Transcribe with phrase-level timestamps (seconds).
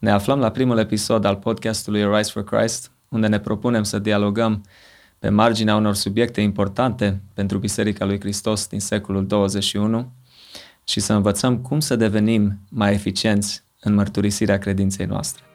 [0.00, 4.64] Ne aflăm la primul episod al podcastului Rise for Christ, unde ne propunem să dialogăm
[5.18, 10.12] pe marginea unor subiecte importante pentru Biserica lui Hristos din secolul 21
[10.84, 15.49] și să învățăm cum să devenim mai eficienți în mărturisirea credinței noastre.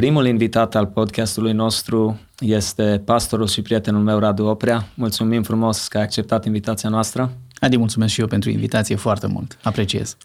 [0.00, 4.88] Primul invitat al podcastului nostru este pastorul și prietenul meu, Radu Oprea.
[4.94, 7.32] Mulțumim frumos că ai acceptat invitația noastră.
[7.58, 9.58] Adi, mulțumesc și eu pentru invitație foarte mult.
[9.62, 10.16] Apreciez.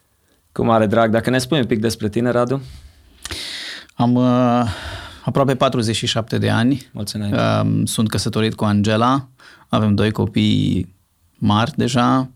[0.51, 1.11] Cu mare drag.
[1.11, 2.61] Dacă ne spui un pic despre tine, Radu?
[3.95, 4.63] Am uh,
[5.25, 6.89] aproape 47 de ani.
[6.91, 7.33] Mulțumesc.
[7.33, 9.27] Uh, sunt căsătorit cu Angela.
[9.67, 10.95] Avem doi copii
[11.33, 12.29] mari deja,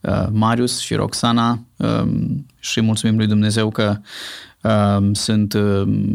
[0.00, 1.58] uh, Marius și Roxana.
[1.76, 2.08] Uh,
[2.58, 3.96] și mulțumim lui Dumnezeu că
[5.12, 5.56] sunt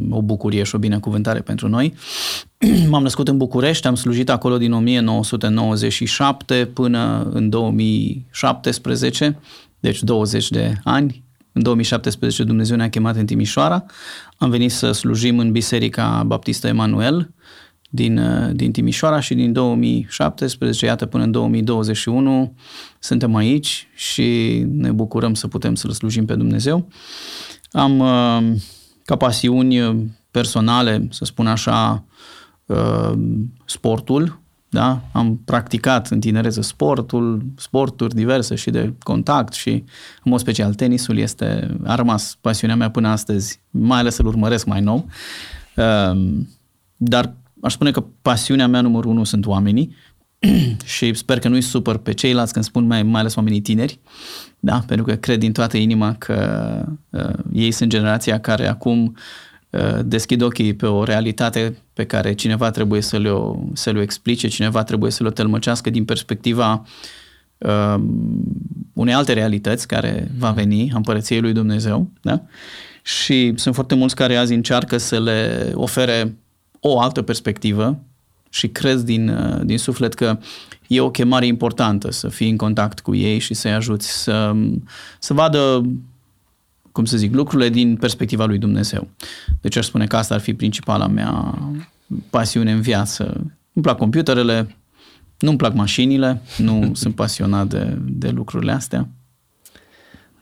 [0.09, 1.93] o bucurie și o binecuvântare pentru noi.
[2.89, 9.39] M-am născut în București, am slujit acolo din 1997 până în 2017,
[9.79, 11.23] deci 20 de ani.
[11.51, 13.85] În 2017 Dumnezeu ne-a chemat în Timișoara.
[14.37, 17.33] Am venit să slujim în Biserica Baptistă Emanuel
[17.93, 18.21] din,
[18.55, 22.55] din Timișoara și din 2017, iată, până în 2021
[22.99, 26.87] suntem aici și ne bucurăm să putem să-L slujim pe Dumnezeu.
[27.71, 28.61] Am uh,
[29.05, 32.03] ca pasiuni personale, să spun așa,
[32.65, 33.11] uh,
[33.65, 35.01] sportul, da?
[35.11, 39.69] Am practicat în tinerețe sportul, sporturi diverse și de contact și
[40.23, 44.65] în mod special tenisul este, a rămas pasiunea mea până astăzi, mai ales să-l urmăresc
[44.65, 45.05] mai nou.
[45.75, 46.39] Uh,
[46.97, 49.95] dar aș spune că pasiunea mea numărul unu sunt oamenii
[50.95, 53.99] și sper că nu-i supăr pe ceilalți când spun mai, mai ales oamenii tineri,
[54.59, 54.83] da?
[54.87, 59.15] pentru că cred din toată inima că uh, ei sunt generația care acum
[59.69, 64.47] uh, deschid ochii pe o realitate pe care cineva trebuie să le-o, să le explice,
[64.47, 66.85] cineva trebuie să le tălmăcească din perspectiva
[67.57, 67.95] uh,
[68.93, 72.09] unei alte realități care va veni, a împărăției lui Dumnezeu.
[72.21, 72.41] Da?
[73.01, 76.37] Și sunt foarte mulți care azi încearcă să le ofere
[76.79, 77.99] o altă perspectivă
[78.53, 80.37] și crezi din, uh, din suflet că
[80.87, 84.55] e o chemare importantă să fii în contact cu ei și să-i ajuți să,
[85.19, 85.89] să vadă,
[86.91, 89.07] cum să zic, lucrurile din perspectiva lui Dumnezeu.
[89.61, 91.59] Deci aș spune că asta ar fi principala mea
[92.29, 93.23] pasiune în viață.
[93.73, 94.75] Îmi plac computerele,
[95.39, 99.07] nu-mi plac mașinile, nu sunt pasionat de, de lucrurile astea.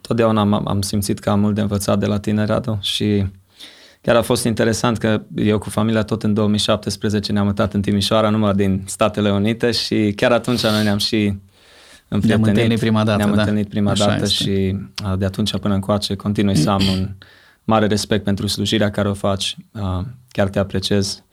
[0.01, 3.25] Totdeauna am, am simțit că am mult de învățat de la tine, Radu, și
[4.01, 8.29] Chiar a fost interesant că eu cu familia tot în 2017 ne-am mutat în Timișoara,
[8.29, 11.33] numai din Statele Unite și chiar atunci noi ne-am și
[12.07, 13.17] ne-am întâlnit prima dată.
[13.17, 13.41] Ne-am da.
[13.41, 14.43] întâlnit prima Așa dată este.
[14.43, 14.75] și
[15.17, 17.09] de atunci până încoace continui să am un
[17.63, 19.57] mare respect pentru slujirea care o faci.
[20.31, 21.23] Chiar te apreciez.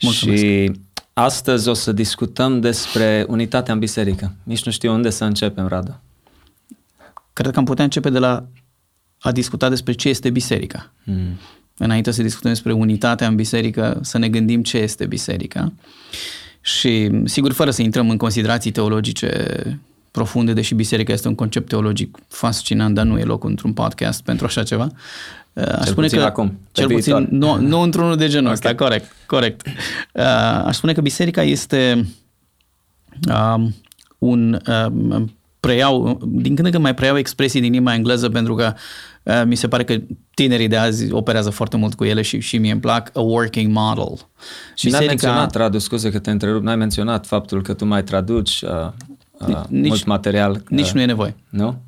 [0.00, 0.42] Mulțumesc.
[0.42, 0.72] Și
[1.12, 4.34] astăzi o să discutăm despre unitatea în biserică.
[4.42, 6.00] Nici nu știu unde să începem, Radu.
[7.32, 8.46] Cred că am putea începe de la
[9.18, 10.92] a discuta despre ce este biserica.
[11.04, 11.38] Hmm
[11.82, 15.72] înainte să discutăm despre unitatea în biserică, să ne gândim ce este biserica.
[16.60, 19.56] Și, sigur, fără să intrăm în considerații teologice
[20.10, 24.46] profunde, deși biserica este un concept teologic fascinant, dar nu e loc într-un podcast pentru
[24.46, 24.88] așa ceva.
[25.54, 28.52] Aș cel spune că acum, cel puțin nu, nu într-unul de genul okay.
[28.52, 29.66] ăsta, corect, corect.
[30.64, 32.06] Aș spune că biserica este
[33.28, 33.64] uh,
[34.18, 35.22] un uh,
[35.60, 38.80] preiau, din când în când mai preiau expresii din limba engleză pentru că uh,
[39.44, 39.96] mi se pare că
[40.34, 43.72] tinerii de azi operează foarte mult cu ele și, și mie îmi plac a working
[43.72, 44.28] model.
[44.74, 44.96] Și Biserica...
[44.96, 49.48] n-ai menționat, Radu, scuze că te întrerup, n-ai menționat faptul că tu mai traduci uh,
[49.48, 50.62] uh, nici, mult material.
[50.68, 51.36] Nici uh, nu e nevoie.
[51.48, 51.82] Nu?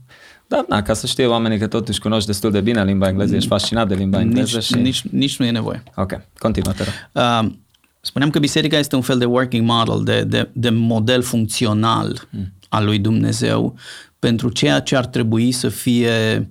[0.47, 3.49] Da, na, ca să știe oamenii că totuși cunoști destul de bine limba engleză, ești
[3.49, 4.75] fascinat de limba engleză nici, și...
[4.75, 5.83] Nici, nici nu e nevoie.
[5.95, 6.93] Ok, continuă, te rog.
[7.12, 7.53] Uh,
[8.01, 12.53] spuneam că biserica este un fel de working model, de, de, de model funcțional mm
[12.75, 13.75] al lui Dumnezeu
[14.19, 16.47] pentru ceea ce ar trebui să fie uh,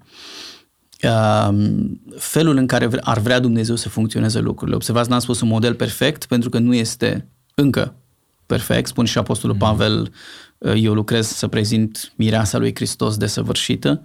[2.17, 4.75] felul în care ar vrea Dumnezeu să funcționeze lucrurile.
[4.75, 7.95] Observați, n-am spus un model perfect pentru că nu este încă
[8.45, 8.87] perfect.
[8.87, 9.61] Spune și Apostolul mm.
[9.61, 10.11] Pavel,
[10.57, 14.01] uh, eu lucrez să prezint mireasa lui Hristos desăvârșită.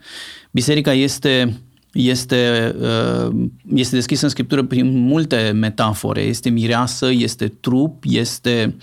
[0.50, 1.60] Biserica este
[1.92, 3.36] este, uh,
[3.74, 6.20] este deschisă în Scriptură prin multe metafore.
[6.20, 8.76] Este mireasă, este trup, este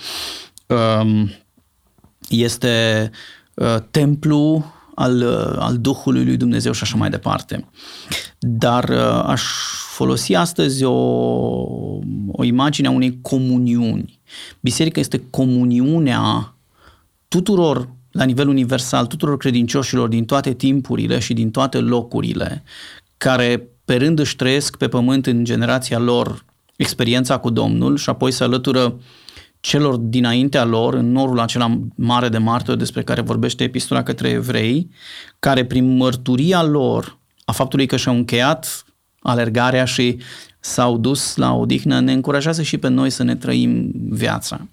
[0.67, 1.31] um,
[2.29, 3.09] este
[3.53, 7.69] uh, templu al, uh, al Duhului lui Dumnezeu și așa mai departe.
[8.39, 9.43] Dar uh, aș
[9.95, 10.93] folosi astăzi o,
[12.31, 14.19] o imagine a unei comuniuni.
[14.59, 16.55] Biserica este comuniunea
[17.27, 22.63] tuturor la nivel universal, tuturor credincioșilor din toate timpurile și din toate locurile,
[23.17, 26.45] care pe rând își trăiesc pe pământ în generația lor
[26.75, 28.99] experiența cu Domnul și apoi se alătură
[29.65, 34.89] celor dinaintea lor, în norul acela mare de martori despre care vorbește epistola către evrei,
[35.39, 38.85] care prin mărturia lor a faptului că și-au încheiat
[39.19, 40.17] alergarea și
[40.59, 44.67] s-au dus la odihnă, ne încurajează și pe noi să ne trăim viața.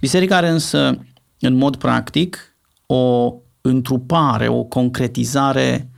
[0.00, 0.98] Biserica are însă,
[1.40, 2.56] în mod practic,
[2.86, 5.90] o întrupare, o concretizare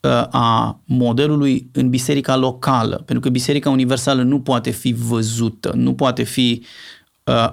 [0.00, 5.94] uh, a modelului în biserica locală, pentru că biserica universală nu poate fi văzută, nu
[5.94, 6.66] poate fi uh,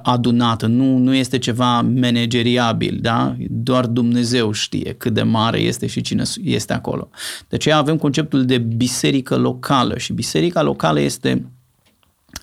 [0.01, 3.35] adunată, nu, nu este ceva manageriabil, da?
[3.49, 7.09] doar Dumnezeu știe cât de mare este și cine este acolo.
[7.49, 11.45] De aceea avem conceptul de biserică locală și biserica locală este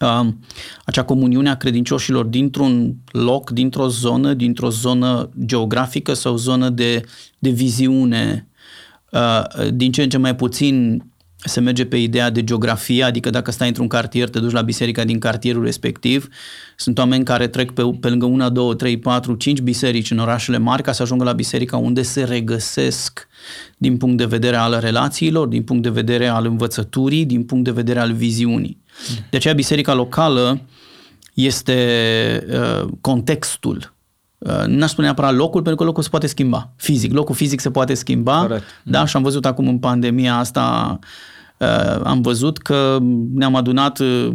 [0.00, 0.26] uh,
[0.84, 7.00] acea comuniune a credincioșilor dintr-un loc, dintr-o zonă, dintr-o zonă geografică sau zonă de,
[7.38, 8.48] de viziune,
[9.12, 11.04] uh, din ce în ce mai puțin
[11.44, 15.04] se merge pe ideea de geografie, adică dacă stai într-un cartier, te duci la biserica
[15.04, 16.28] din cartierul respectiv.
[16.76, 20.58] Sunt oameni care trec pe, pe lângă una, două, trei, patru, cinci biserici în orașele
[20.58, 23.28] mari ca să ajungă la biserica unde se regăsesc
[23.76, 27.70] din punct de vedere al relațiilor, din punct de vedere al învățăturii, din punct de
[27.70, 28.78] vedere al viziunii.
[29.30, 30.60] De aceea biserica locală
[31.34, 31.76] este
[32.50, 33.97] uh, contextul Uh,
[34.66, 36.72] n-aș spune neapărat locul, pentru că locul se poate schimba.
[36.76, 37.12] Fizic.
[37.12, 38.40] Locul fizic se poate schimba.
[38.40, 38.64] Corect.
[38.84, 40.98] Da, și am văzut acum în pandemia asta
[41.58, 42.98] Uh, am văzut că
[43.34, 44.28] ne-am adunat uh,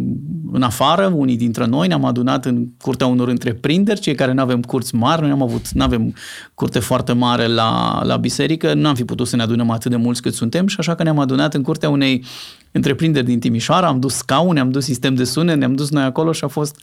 [0.51, 4.61] în afară, unii dintre noi, ne-am adunat în curtea unor întreprinderi, cei care nu avem
[4.61, 6.13] curți mari, noi am avut, nu avem
[6.53, 9.97] curte foarte mare la, la biserică, nu am fi putut să ne adunăm atât de
[9.97, 12.23] mulți cât suntem și așa că ne-am adunat în curtea unei
[12.71, 16.31] întreprinderi din Timișoara, am dus scaune, am dus sistem de sunet, ne-am dus noi acolo
[16.31, 16.77] și a fost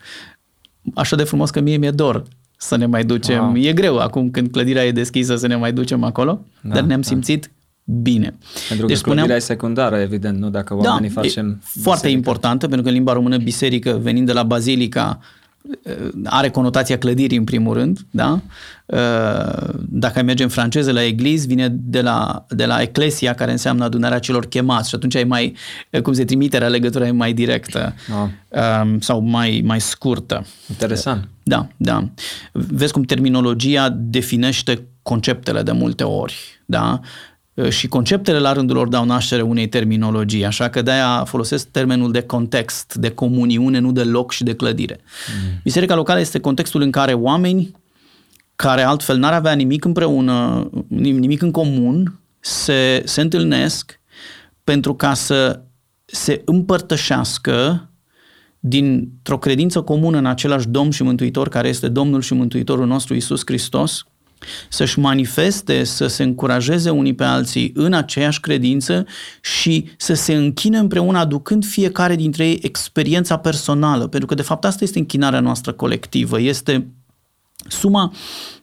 [0.95, 2.25] așa de frumos că mie mi-e dor
[2.63, 3.45] să ne mai ducem.
[3.45, 3.57] Wow.
[3.57, 7.01] E greu acum când clădirea e deschisă să ne mai ducem acolo, da, dar ne-am
[7.01, 7.07] da.
[7.07, 7.51] simțit
[7.85, 8.35] bine.
[8.69, 10.51] Pentru deci că spuneam, clădirea e secundară, evident, nu?
[10.51, 11.61] Dacă da, oamenii da, facem...
[11.63, 12.17] foarte biserică.
[12.17, 15.19] importantă, pentru că în limba română biserică, venind de la bazilica,
[16.25, 18.41] are conotația clădirii în primul rând, da?
[19.89, 23.85] Dacă ai merge în franceză la eglise, vine de la, de la eclesia, care înseamnă
[23.85, 25.55] adunarea celor chemați și atunci ai mai,
[26.03, 27.95] cum se trimiterea, legătura e mai directă
[28.51, 28.87] ah.
[28.99, 30.47] sau mai, mai scurtă.
[30.71, 31.29] Interesant.
[31.51, 32.09] Da, da.
[32.53, 37.01] Vezi cum terminologia definește conceptele de multe ori, da?
[37.69, 42.23] și conceptele la rândul lor dau naștere unei terminologii, așa că de-aia folosesc termenul de
[42.23, 45.01] context, de comuniune, nu de loc și de clădire.
[45.01, 45.61] Mm.
[45.63, 47.71] Biserica locală este contextul în care oameni
[48.57, 54.01] care altfel n-ar avea nimic împreună, nimic în comun, se, se întâlnesc
[54.65, 55.61] pentru ca să
[56.05, 57.90] se împărtășească
[58.61, 63.43] dintr-o credință comună în același Domn și Mântuitor care este Domnul și Mântuitorul nostru Isus
[63.45, 64.05] Hristos,
[64.69, 69.07] să-și manifeste, să se încurajeze unii pe alții în aceeași credință
[69.41, 74.65] și să se închine împreună aducând fiecare dintre ei experiența personală, pentru că de fapt
[74.65, 76.87] asta este închinarea noastră colectivă, este
[77.69, 78.13] suma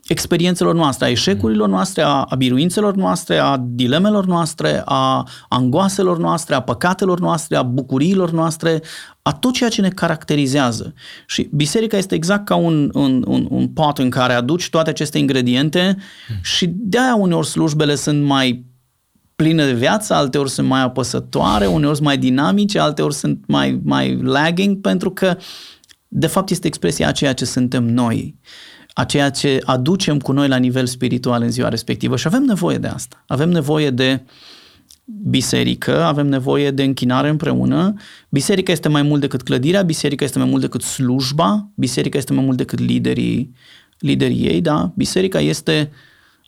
[0.08, 6.54] experiențelor noastre, a eșecurilor noastre, a, a biruințelor noastre, a dilemelor noastre, a angoaselor noastre,
[6.54, 8.82] a păcatelor noastre, a bucuriilor noastre,
[9.22, 10.94] a tot ceea ce ne caracterizează.
[11.26, 15.18] Și biserica este exact ca un, un, un, un pot în care aduci toate aceste
[15.18, 15.96] ingrediente
[16.42, 18.66] și de-aia uneori slujbele sunt mai
[19.36, 24.18] pline de viață, alteori sunt mai apăsătoare, uneori sunt mai dinamice, alteori sunt mai, mai
[24.22, 25.36] lagging, pentru că
[26.08, 28.36] de fapt este expresia a ceea ce suntem noi
[28.98, 32.78] a ceea ce aducem cu noi la nivel spiritual în ziua respectivă și avem nevoie
[32.78, 33.24] de asta.
[33.26, 34.22] Avem nevoie de
[35.04, 37.94] biserică, avem nevoie de închinare împreună.
[38.28, 42.44] Biserica este mai mult decât clădirea, biserica este mai mult decât slujba, biserica este mai
[42.44, 43.54] mult decât liderii,
[43.98, 44.92] liderii ei, da?
[44.96, 45.90] Biserica este,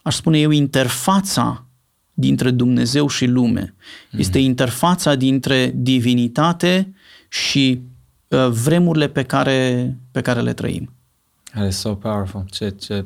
[0.03, 1.67] aș spune eu, interfața
[2.15, 3.75] dintre Dumnezeu și lume.
[4.17, 4.45] Este mm.
[4.45, 6.95] interfața dintre divinitate
[7.29, 7.81] și
[8.29, 10.95] uh, vremurile pe care, pe care le trăim.
[11.55, 12.45] That is so powerful.
[12.51, 13.05] Ce, ce,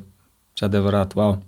[0.53, 1.15] ce adevărat.
[1.15, 1.45] Wow.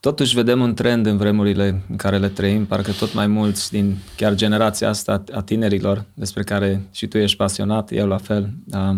[0.00, 3.96] Totuși vedem un trend în vremurile în care le trăim, parcă tot mai mulți din
[4.16, 8.96] chiar generația asta a tinerilor, despre care și tu ești pasionat, eu la fel, uh,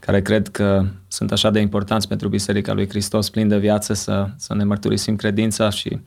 [0.00, 4.26] care cred că sunt așa de importanți pentru Biserica lui Hristos, plin de viață, să,
[4.36, 6.00] să ne mărturisim credința și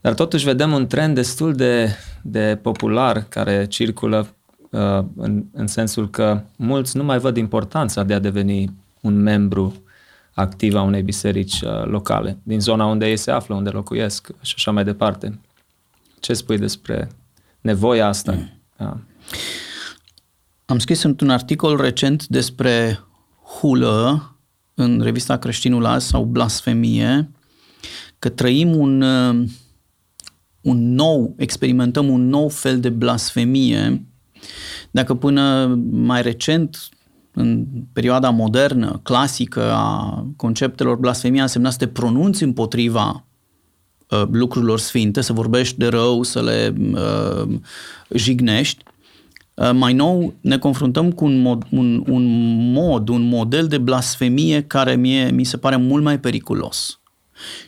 [0.00, 1.90] dar totuși vedem un trend destul de,
[2.22, 4.26] de popular care circulă
[4.70, 9.82] uh, în, în sensul că mulți nu mai văd importanța de a deveni un membru
[10.32, 14.54] activ a unei biserici uh, locale, din zona unde ei se află, unde locuiesc și
[14.56, 15.40] așa mai departe.
[16.20, 17.08] Ce spui despre
[17.60, 18.32] nevoia asta?
[18.32, 18.52] Mm.
[18.76, 18.96] Da.
[20.66, 23.00] Am scris într-un articol recent despre
[23.58, 24.24] hulă
[24.74, 27.30] în revista Creștinul Azi sau blasfemie,
[28.18, 29.48] că trăim un, uh,
[30.60, 34.04] un nou, experimentăm un nou fel de blasfemie.
[34.90, 36.88] Dacă până mai recent
[37.32, 43.24] în perioada modernă, clasică a conceptelor, blasfemia însemna să te pronunți împotriva
[44.08, 47.58] uh, lucrurilor sfinte, să vorbești de rău, să le uh,
[48.14, 48.84] jignești.
[49.54, 54.62] Uh, mai nou ne confruntăm cu un mod, un, un mod, un model de blasfemie
[54.62, 57.00] care mie, mi se pare mult mai periculos.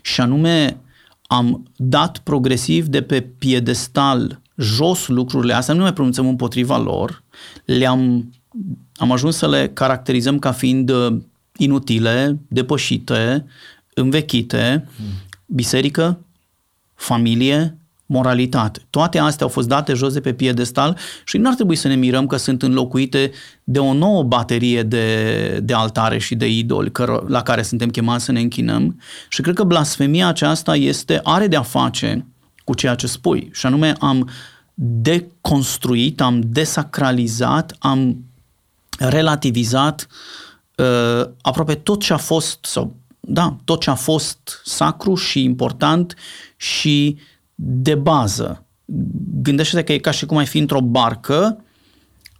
[0.02, 0.80] Și anume,
[1.22, 7.22] am dat progresiv de pe piedestal jos lucrurile astea, nu mai pronunțăm împotriva lor,
[7.64, 8.32] le-am
[8.96, 11.16] am ajuns să le caracterizăm ca fiind uh,
[11.56, 13.44] inutile, depășite,
[13.94, 14.88] învechite,
[15.46, 16.18] biserică,
[16.94, 18.80] familie, moralitate.
[18.90, 21.94] Toate astea au fost date jos de pe piedestal și nu ar trebui să ne
[21.94, 23.30] mirăm că sunt înlocuite
[23.64, 28.24] de o nouă baterie de, de altare și de idoli căr- la care suntem chemați
[28.24, 32.26] să ne închinăm și cred că blasfemia aceasta este, are de-a face
[32.64, 34.28] cu ceea ce spui și anume am
[34.74, 38.24] deconstruit, am desacralizat, am
[39.08, 40.06] relativizat
[40.76, 46.14] uh, aproape tot ce a fost, sau da, tot ce a fost sacru și important
[46.56, 47.18] și
[47.54, 48.64] de bază.
[49.42, 51.64] Gândește-te că e ca și cum ai fi într-o barcă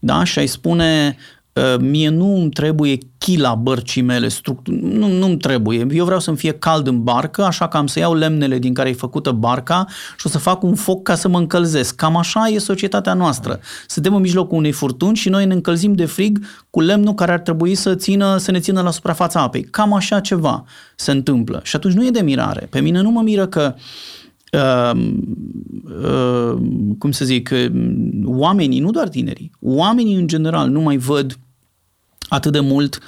[0.05, 1.42] da, și ai spune Ă,
[1.81, 5.87] mie nu îmi trebuie chila bărcii mele, structur, nu, nu-mi trebuie.
[5.91, 8.89] Eu vreau să-mi fie cald în barcă, așa că am să iau lemnele din care
[8.89, 11.95] e făcută barca și o să fac un foc ca să mă încălzesc.
[11.95, 13.61] Cam așa e societatea noastră.
[13.87, 17.41] Suntem în mijlocul unei furtuni și noi ne încălzim de frig cu lemnul care ar
[17.41, 19.63] trebui să, țină, să ne țină la suprafața apei.
[19.63, 20.65] Cam așa ceva
[20.97, 21.61] se întâmplă.
[21.63, 22.67] Și atunci nu e de mirare.
[22.71, 24.22] Pe mine nu mă miră că Uh, uh,
[26.99, 27.51] cum să zic,
[28.25, 31.39] oamenii, nu doar tinerii, oamenii în general nu mai văd
[32.29, 32.99] atât de mult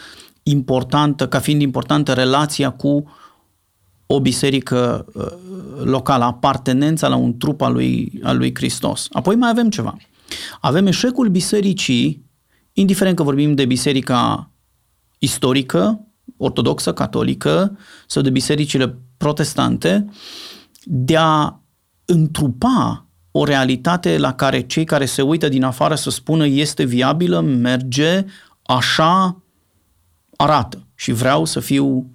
[0.43, 3.05] importantă, ca fiind importantă relația cu
[4.07, 5.27] o biserică uh,
[5.85, 9.09] locală, apartenența la un trup al lui, al lui Hristos.
[9.13, 9.97] Apoi mai avem ceva.
[10.61, 12.25] Avem eșecul bisericii,
[12.73, 14.51] indiferent că vorbim de biserica
[15.19, 20.07] istorică, ortodoxă, catolică sau de bisericile protestante,
[20.85, 21.61] de a
[22.05, 27.41] întrupa o realitate la care cei care se uită din afară să spună este viabilă,
[27.41, 28.25] merge,
[28.62, 29.43] așa
[30.37, 32.11] arată și vreau să fiu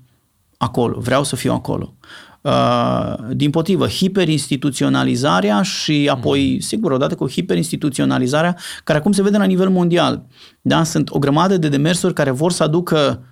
[0.58, 1.94] acolo, vreau să fiu acolo.
[2.42, 6.60] Uh, din potrivă, hiperinstituționalizarea și apoi, mm.
[6.60, 10.26] sigur, odată cu hiperinstituționalizarea, care acum se vede la nivel mondial.
[10.62, 10.84] Da?
[10.84, 13.29] Sunt o grămadă de demersuri care vor să aducă uh,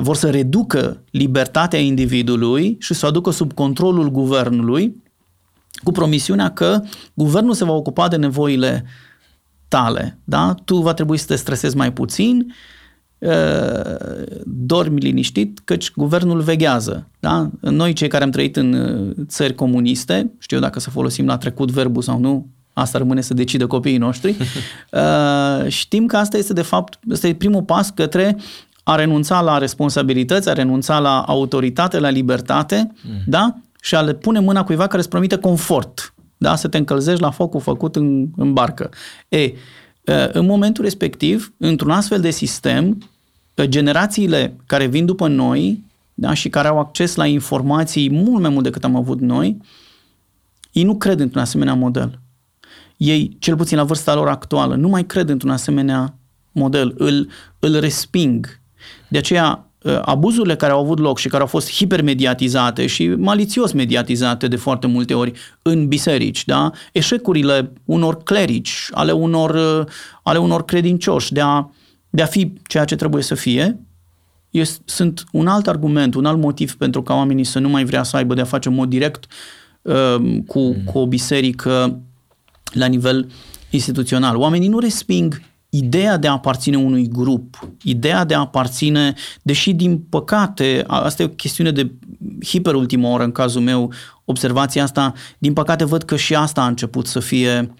[0.00, 5.02] vor să reducă libertatea individului și să o aducă sub controlul guvernului,
[5.82, 6.82] cu promisiunea că
[7.14, 8.84] guvernul se va ocupa de nevoile
[9.68, 10.18] tale.
[10.24, 10.54] Da?
[10.64, 12.54] Tu va trebui să te stresezi mai puțin,
[13.18, 13.30] uh,
[14.44, 17.08] dormi liniștit, căci guvernul veghează.
[17.20, 17.50] Da?
[17.60, 21.70] Noi, cei care am trăit în uh, țări comuniste, știu dacă să folosim la trecut
[21.70, 24.36] verbul sau nu, asta rămâne să decidă copiii noștri,
[24.92, 28.36] uh, știm că asta este de fapt, este primul pas către
[28.82, 33.22] a renunța la responsabilități, a renunța la autoritate, la libertate, mm.
[33.26, 33.54] da?
[33.80, 36.56] și a le pune mâna cuiva care îți promite confort da?
[36.56, 38.90] să te încălzești la focul făcut în, în barcă.
[39.28, 39.52] E,
[40.32, 43.10] în momentul respectiv, într-un astfel de sistem,
[43.62, 45.84] generațiile care vin după noi
[46.14, 46.34] da?
[46.34, 49.56] și care au acces la informații mult mai mult decât am avut noi,
[50.72, 52.20] ei nu cred într-un asemenea model.
[52.96, 56.14] Ei, cel puțin la vârsta lor actuală, nu mai cred într-un asemenea
[56.52, 58.60] model, îl, îl resping.
[59.12, 63.72] De aceea, Uh, abuzurile care au avut loc și care au fost hipermediatizate și malițios
[63.72, 66.70] mediatizate de foarte multe ori în biserici, da?
[66.92, 69.86] eșecurile unor clerici, ale unor, uh,
[70.22, 71.70] ale unor credincioși de a,
[72.10, 73.80] de a fi ceea ce trebuie să fie,
[74.50, 78.02] este, sunt un alt argument, un alt motiv pentru ca oamenii să nu mai vrea
[78.02, 79.26] să aibă de a face în mod direct
[79.82, 80.16] uh,
[80.46, 80.82] cu, mm.
[80.84, 82.00] cu o biserică
[82.72, 83.30] la nivel
[83.70, 84.36] instituțional.
[84.36, 85.42] Oamenii nu resping
[85.74, 91.26] ideea de a aparține unui grup, ideea de a aparține, deși din păcate, asta e
[91.26, 91.92] o chestiune de
[92.44, 93.92] hiperultimă oră în cazul meu,
[94.24, 97.74] observația asta, din păcate văd că și asta a început să fie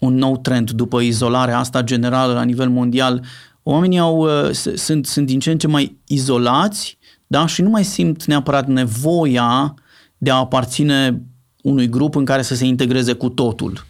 [0.00, 3.24] un nou trend după izolarea asta generală la nivel mondial.
[3.62, 7.46] Oamenii au, uh, sunt, sunt din ce în ce mai izolați da?
[7.46, 9.74] și nu mai simt neapărat nevoia
[10.18, 11.22] de a aparține
[11.62, 13.86] unui grup în care să se integreze cu totul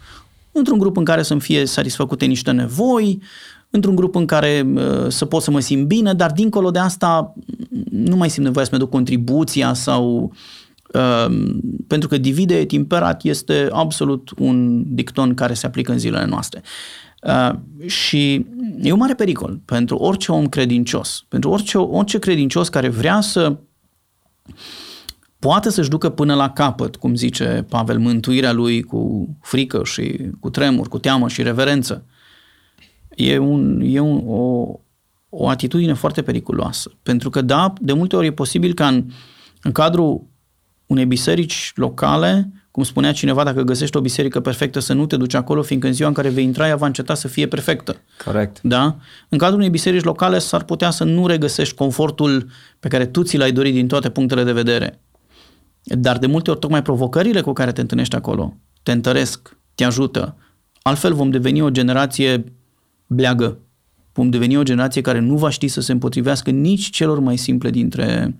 [0.52, 3.22] într-un grup în care să-mi fie satisfăcute niște nevoi,
[3.70, 7.34] într-un grup în care uh, să pot să mă simt bine, dar dincolo de asta
[7.90, 10.32] nu mai simt nevoia să-mi duc contribuția sau
[10.92, 11.52] uh,
[11.86, 16.62] pentru că divide et imperat este absolut un dicton care se aplică în zilele noastre.
[17.22, 17.52] Uh,
[17.86, 18.46] și
[18.82, 23.56] e un mare pericol pentru orice om credincios, pentru orice, orice credincios care vrea să
[25.42, 30.50] poate să-și ducă până la capăt, cum zice Pavel, mântuirea lui cu frică și cu
[30.50, 32.04] tremur, cu teamă și reverență.
[33.16, 34.66] E, un, e un, o,
[35.28, 36.90] o atitudine foarte periculoasă.
[37.02, 39.04] Pentru că, da, de multe ori e posibil ca în,
[39.62, 40.26] în cadrul
[40.86, 45.34] unei biserici locale, cum spunea cineva, dacă găsești o biserică perfectă, să nu te duci
[45.34, 47.96] acolo, fiindcă în ziua în care vei intra, ea va înceta să fie perfectă.
[48.24, 48.60] Corect.
[48.62, 48.96] Da?
[49.28, 52.48] În cadrul unei biserici locale s-ar putea să nu regăsești confortul
[52.80, 55.00] pe care tu ți l-ai dorit din toate punctele de vedere.
[55.82, 60.36] Dar de multe ori tocmai provocările cu care te întâlnești acolo te întăresc, te ajută.
[60.82, 62.52] Altfel vom deveni o generație
[63.06, 63.58] bleagă.
[64.12, 67.70] Vom deveni o generație care nu va ști să se împotrivească nici celor mai simple
[67.70, 68.36] dintre,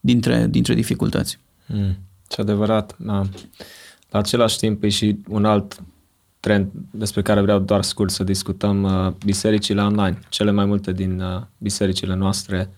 [0.00, 1.38] dintre, dintre dificultăți.
[1.66, 2.96] Mm, ce adevărat.
[2.98, 3.22] Da.
[4.10, 5.82] La același timp e și un alt
[6.40, 10.18] trend despre care vreau doar scurt să discutăm, uh, bisericile online.
[10.28, 12.70] Cele mai multe din uh, bisericile noastre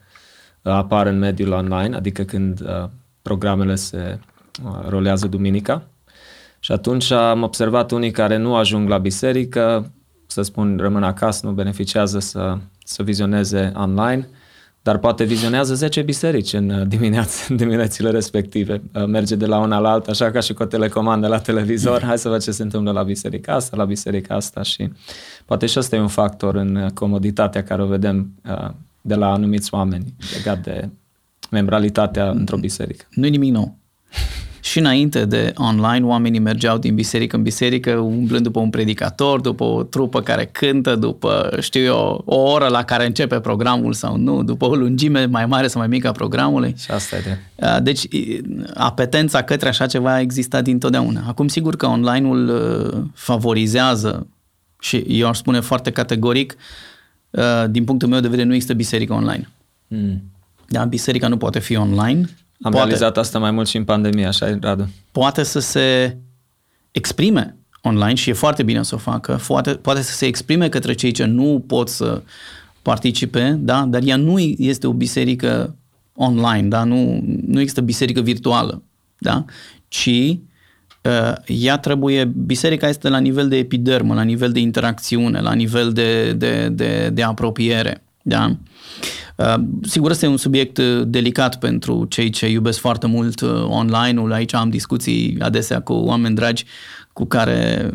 [0.63, 2.63] uh, apar în mediul online, adică când
[3.29, 4.19] programele se
[4.89, 5.83] rolează duminica.
[6.59, 9.93] Și atunci am observat unii care nu ajung la biserică,
[10.27, 14.29] să spun, rămân acasă, nu beneficiază să, să vizioneze online,
[14.83, 18.83] dar poate vizionează 10 biserici în uh, dimineață, în diminețile respective.
[18.95, 22.03] Uh, merge de la una la alta, așa ca și cu o telecomandă la televizor.
[22.03, 24.93] Hai să văd ce se întâmplă la biserica asta, la biserica asta și
[25.45, 28.33] poate și ăsta e un factor în uh, comoditatea care o vedem
[29.01, 30.89] de la anumiți oameni legat de
[31.51, 33.05] membralitatea într-o biserică.
[33.11, 33.77] Nu e nimic nou
[34.61, 39.65] și înainte de online, oamenii mergeau din biserică în biserică, umblând după un predicator, după
[39.65, 44.43] o trupă care cântă, după, știu eu, o oră la care începe programul sau nu,
[44.43, 46.75] după o lungime mai mare sau mai mică a programului.
[46.79, 47.39] Și asta e de.
[47.83, 48.07] Deci,
[48.75, 51.25] apetența către așa ceva a existat dintotdeauna.
[51.27, 54.27] Acum, sigur că online-ul favorizează
[54.81, 56.57] și eu aș spune foarte categoric,
[57.71, 59.49] din punctul meu de vedere, nu există biserică online.
[59.87, 60.23] Mm.
[60.71, 62.29] Da, biserica nu poate fi online,
[62.61, 64.89] am poate, realizat asta mai mult și în pandemie, așa e, Radu.
[65.13, 66.17] Poate să se
[66.91, 70.93] exprime online și e foarte bine să o facă, poate, poate să se exprime către
[70.93, 72.23] cei ce nu pot să
[72.83, 73.85] participe, da?
[73.89, 75.77] dar ea nu este o biserică
[76.15, 76.85] online, da?
[76.85, 78.83] nu, nu există biserică virtuală,
[79.19, 79.45] da?
[79.89, 80.39] ci
[81.03, 85.93] uh, ea trebuie, biserica este la nivel de epidermă, la nivel de interacțiune, la nivel
[85.93, 88.03] de, de, de, de apropiere.
[88.29, 88.57] Da?
[89.37, 94.33] Uh, sigur, este un subiect uh, delicat pentru cei ce iubesc foarte mult uh, online-ul.
[94.33, 96.65] Aici am discuții adesea cu oameni dragi
[97.13, 97.91] cu care,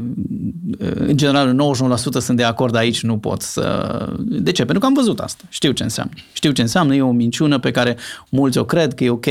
[0.93, 4.05] în general, 91% sunt de acord aici, nu pot să...
[4.19, 4.61] De ce?
[4.63, 5.43] Pentru că am văzut asta.
[5.49, 6.13] Știu ce înseamnă.
[6.33, 7.97] Știu ce înseamnă, e o minciună pe care
[8.29, 9.25] mulți o cred că e ok.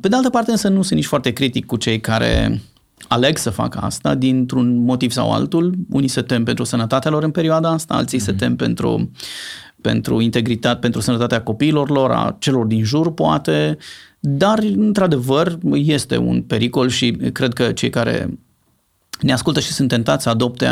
[0.00, 2.60] Pe de altă parte, însă, nu sunt nici foarte critic cu cei care
[3.08, 5.74] aleg să facă asta dintr-un motiv sau altul.
[5.90, 8.24] Unii se tem pentru sănătatea lor în perioada asta, alții mm-hmm.
[8.24, 8.40] se mhm.
[8.40, 9.10] tem pentru
[9.82, 13.76] pentru integritate, pentru sănătatea copiilor lor, a celor din jur, poate,
[14.20, 18.38] dar, într-adevăr, este un pericol și cred că cei care
[19.20, 20.68] ne ascultă și sunt tentați să adopte,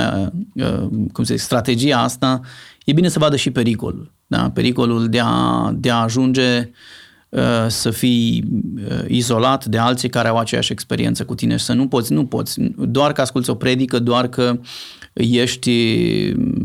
[0.54, 2.40] uh, cum se zice, strategia asta,
[2.84, 4.12] e bine să vadă și pericolul.
[4.26, 4.50] Da?
[4.50, 6.66] Pericolul de a, de a ajunge uh,
[7.66, 8.44] să fii
[8.88, 12.26] uh, izolat de alții care au aceeași experiență cu tine și să nu poți, nu
[12.26, 14.58] poți, doar că asculți o predică, doar că
[15.12, 15.72] ești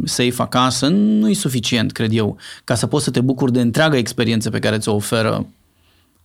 [0.03, 3.97] safe acasă, nu e suficient, cred eu, ca să poți să te bucuri de întreaga
[3.97, 5.47] experiență pe care ți-o oferă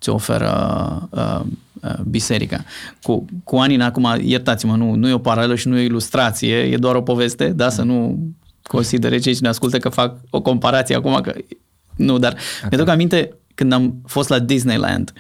[0.01, 1.41] ți oferă uh,
[1.83, 2.65] uh, biserica.
[3.03, 6.57] Cu, cu ani acum, iertați-mă, nu, nu e o paralelă și nu e o ilustrație,
[6.57, 8.19] e doar o poveste, da, să nu
[8.63, 11.35] considere cei ce ne ascultă că fac o comparație acum, că
[11.97, 12.69] nu, dar okay.
[12.71, 15.13] mi-aduc aminte când am fost la Disneyland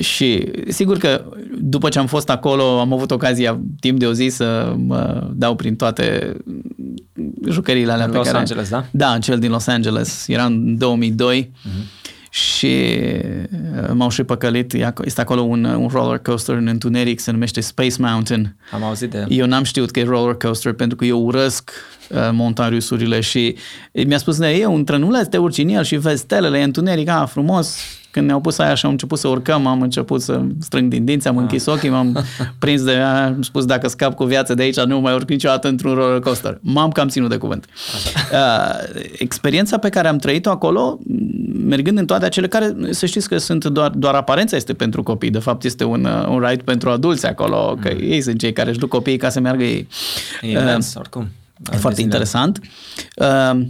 [0.00, 1.24] și sigur că
[1.58, 5.56] după ce am fost acolo am avut ocazia timp de o zi să mă dau
[5.56, 6.36] prin toate
[7.48, 8.38] jucăriile alea în pe Los care...
[8.38, 8.84] Angeles, da?
[8.90, 10.28] Da, în cel din Los Angeles.
[10.28, 12.04] Era în 2002 uh-huh.
[12.36, 12.90] Și
[13.92, 14.72] m-au și păcălit.
[15.04, 18.56] Este acolo un, un roller coaster în întuneric, se numește Space Mountain.
[18.72, 21.70] Am auzit de Eu n-am știut că e roller coaster pentru că eu urăsc
[22.10, 23.56] uh, montarusurile și
[23.92, 27.26] mi-a spus, e un trănuleț, te urci în el și vezi stelele, e întuneric, a,
[27.26, 27.76] frumos,
[28.16, 31.28] când ne-au pus aia și am început să urcăm, am început să strâng din dinți,
[31.28, 32.24] am închis ochii, m-am
[32.58, 35.68] prins de ea, am spus dacă scap cu viață de aici nu mai urc niciodată
[35.68, 36.58] într-un roller coaster.
[36.62, 37.66] M-am cam ținut de cuvânt.
[38.32, 40.98] Uh, experiența pe care am trăit-o acolo,
[41.64, 45.30] mergând în toate acele care, să știți că sunt doar, doar aparența este pentru copii,
[45.30, 48.00] de fapt este un, uh, un ride pentru adulți acolo, că mm.
[48.10, 49.88] ei sunt cei care își duc copiii ca să meargă ei.
[50.40, 51.28] E imens, uh, oricum.
[51.72, 52.60] E foarte interesant.
[53.16, 53.60] Uh,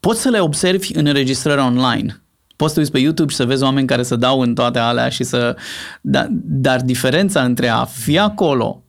[0.00, 2.20] poți să le observi în înregistrări online
[2.56, 5.08] Poți să uiți pe YouTube și să vezi oameni care să dau în toate alea
[5.08, 5.56] și să...
[6.00, 8.82] Da, dar diferența între a fi acolo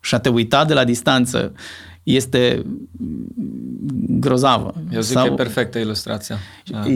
[0.00, 1.52] și a te uita de la distanță
[2.02, 2.66] este
[3.94, 4.74] grozavă.
[4.92, 6.38] Eu zic Sau, că e perfectă ilustrația.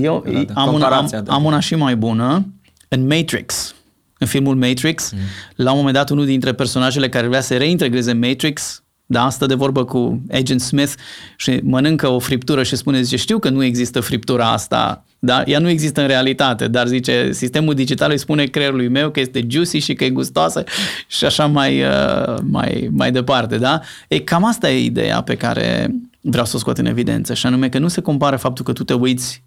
[0.00, 2.46] Eu am una, am, am una și mai bună.
[2.88, 3.74] În Matrix,
[4.18, 5.18] în filmul Matrix, mm.
[5.54, 9.54] la un moment dat unul dintre personajele care vrea să reintegreze Matrix da, stă de
[9.54, 10.92] vorbă cu Agent Smith
[11.36, 15.42] și mănâncă o friptură și spune, zice, știu că nu există friptura asta, da?
[15.46, 19.46] ea nu există în realitate, dar zice, sistemul digital îi spune creierului meu că este
[19.48, 20.64] juicy și că e gustoasă
[21.06, 23.80] și așa mai, uh, mai, mai departe, da?
[24.08, 27.68] E cam asta e ideea pe care vreau să o scot în evidență, și anume
[27.68, 29.42] că nu se compară faptul că tu te uiți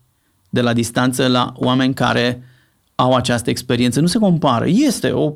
[0.50, 2.44] de la distanță la oameni care
[2.96, 4.00] au această experiență.
[4.00, 4.66] Nu se compară.
[4.68, 5.34] Este o,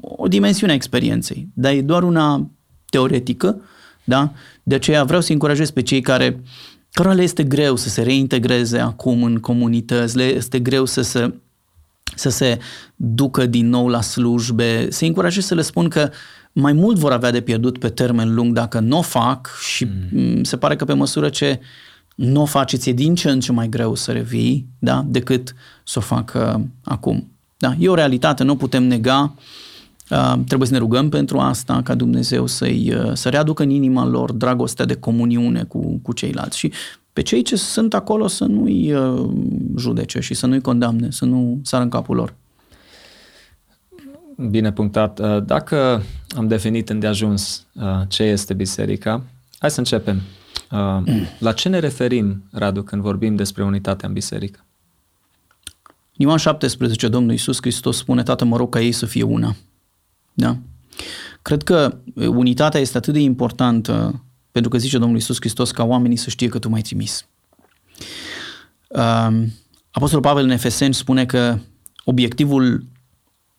[0.00, 2.50] o dimensiune a experienței, dar e doar una
[2.90, 3.60] teoretică,
[4.04, 4.32] da?
[4.62, 6.40] De aceea vreau să încurajez pe cei care
[6.98, 11.34] cărora le este greu să se reintegreze acum în comunități, le este greu să se,
[12.14, 12.58] să se
[12.96, 16.10] ducă din nou la slujbe, să încurajez să le spun că
[16.52, 20.42] mai mult vor avea de pierdut pe termen lung dacă nu o fac și mm.
[20.42, 21.60] se pare că pe măsură ce
[22.14, 25.04] nu o faceți, e din ce în ce mai greu să revii, da?
[25.06, 27.32] decât să o facă acum.
[27.56, 27.74] Da?
[27.78, 29.34] E o realitate, nu putem nega.
[29.36, 29.42] Uh,
[30.46, 34.32] trebuie să ne rugăm pentru asta, ca Dumnezeu să-i, uh, să readucă în inima lor
[34.32, 36.72] dragostea de comuniune cu, cu ceilalți și
[37.12, 39.30] pe cei ce sunt acolo să nu-i uh,
[39.76, 42.34] judece și să nu-i condamne, să nu sară în capul lor.
[44.50, 45.44] Bine punctat.
[45.44, 46.02] Dacă
[46.36, 47.66] am definit îndeajuns
[48.08, 49.22] ce este biserica,
[49.58, 50.20] hai să începem.
[51.38, 54.64] La ce ne referim, Radu, când vorbim despre unitatea în biserică?
[56.20, 59.56] Ioan 17, Domnul Iisus Hristos spune, Tată, mă rog ca ei să fie una.
[60.38, 60.56] Da?
[61.42, 66.16] Cred că unitatea este atât de importantă pentru că zice Domnul Iisus Hristos ca oamenii
[66.16, 67.26] să știe că Tu m-ai trimis.
[69.90, 71.58] Apostolul Pavel în Efeseni spune că
[72.04, 72.84] obiectivul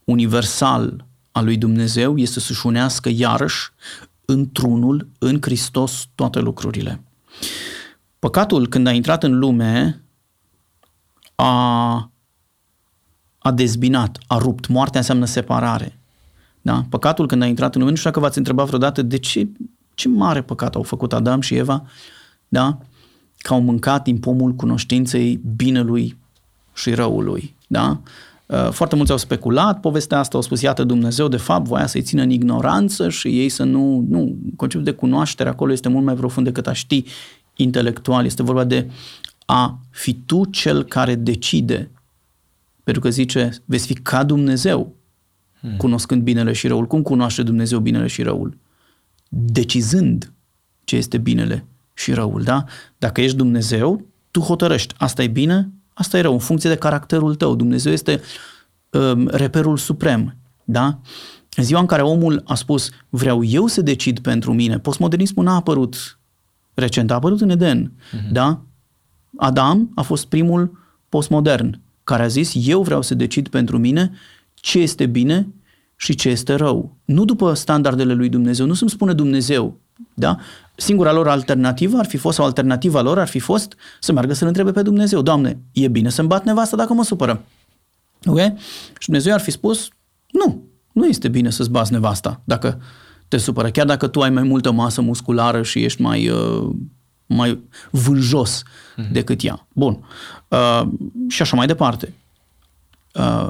[0.03, 3.71] universal al lui Dumnezeu este să-și unească iarăși
[4.25, 7.03] într-unul, în Hristos, toate lucrurile.
[8.19, 10.03] Păcatul, când a intrat în lume,
[11.35, 12.11] a,
[13.37, 14.67] a dezbinat, a rupt.
[14.67, 15.98] Moartea înseamnă separare.
[16.69, 16.85] Da?
[16.89, 19.47] Păcatul, când a intrat în lume, nu știu dacă v-ați întrebat vreodată de ce,
[19.93, 21.83] ce mare păcat au făcut Adam și Eva,
[22.47, 22.77] da?
[23.37, 26.17] că au mâncat din pomul cunoștinței binelui
[26.73, 27.55] și răului.
[27.67, 28.01] Da?
[28.45, 32.01] Uh, foarte mulți au speculat povestea asta, au spus, iată, Dumnezeu de fapt voia să-i
[32.01, 36.15] țină în ignoranță și ei să nu, nu, conceptul de cunoaștere acolo este mult mai
[36.15, 37.03] profund decât a ști
[37.55, 38.89] intelectual, este vorba de
[39.45, 41.91] a fi tu cel care decide,
[42.83, 44.97] pentru că zice, veți fi ca Dumnezeu,
[45.61, 45.77] hmm.
[45.77, 46.85] cunoscând binele și răul.
[46.85, 48.57] Cum cunoaște Dumnezeu binele și răul?
[49.29, 50.31] Decizând
[50.83, 52.63] ce este binele și răul, da?
[52.97, 55.69] Dacă ești Dumnezeu, tu hotărăști, asta e bine,
[55.99, 57.55] Asta e rău, în funcție de caracterul tău.
[57.55, 58.21] Dumnezeu este
[58.89, 60.35] um, reperul suprem.
[60.63, 60.99] Da?
[61.55, 65.55] În ziua în care omul a spus, vreau eu să decid pentru mine, postmodernismul n-a
[65.55, 66.19] apărut
[66.73, 67.91] recent, a apărut în Eden.
[67.91, 68.31] Uh-huh.
[68.31, 68.61] Da?
[69.37, 70.77] Adam a fost primul
[71.09, 74.11] postmodern care a zis, eu vreau să decid pentru mine
[74.59, 75.47] ce este bine
[75.95, 76.97] și ce este rău.
[77.05, 79.79] Nu după standardele lui Dumnezeu, nu să-mi spune Dumnezeu,
[80.13, 80.37] da?
[80.75, 84.47] Singura lor alternativă ar fi fost, sau alternativa lor ar fi fost să meargă să-L
[84.47, 87.43] întrebe pe Dumnezeu, Doamne, e bine să-mi bat nevasta dacă mă supără?
[88.25, 88.39] Ok?
[88.97, 89.89] Și Dumnezeu ar fi spus,
[90.31, 92.81] nu, nu este bine să-ți bați nevasta dacă
[93.27, 96.69] te supără, chiar dacă tu ai mai multă masă musculară și ești mai, uh,
[97.25, 97.59] mai
[97.91, 99.11] vânjos mm-hmm.
[99.11, 99.67] decât ea.
[99.73, 100.05] Bun.
[100.47, 100.87] Uh,
[101.27, 102.13] și așa mai departe.
[103.13, 103.49] Uh,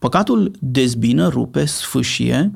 [0.00, 2.50] păcatul dezbină, rupe, sfâșie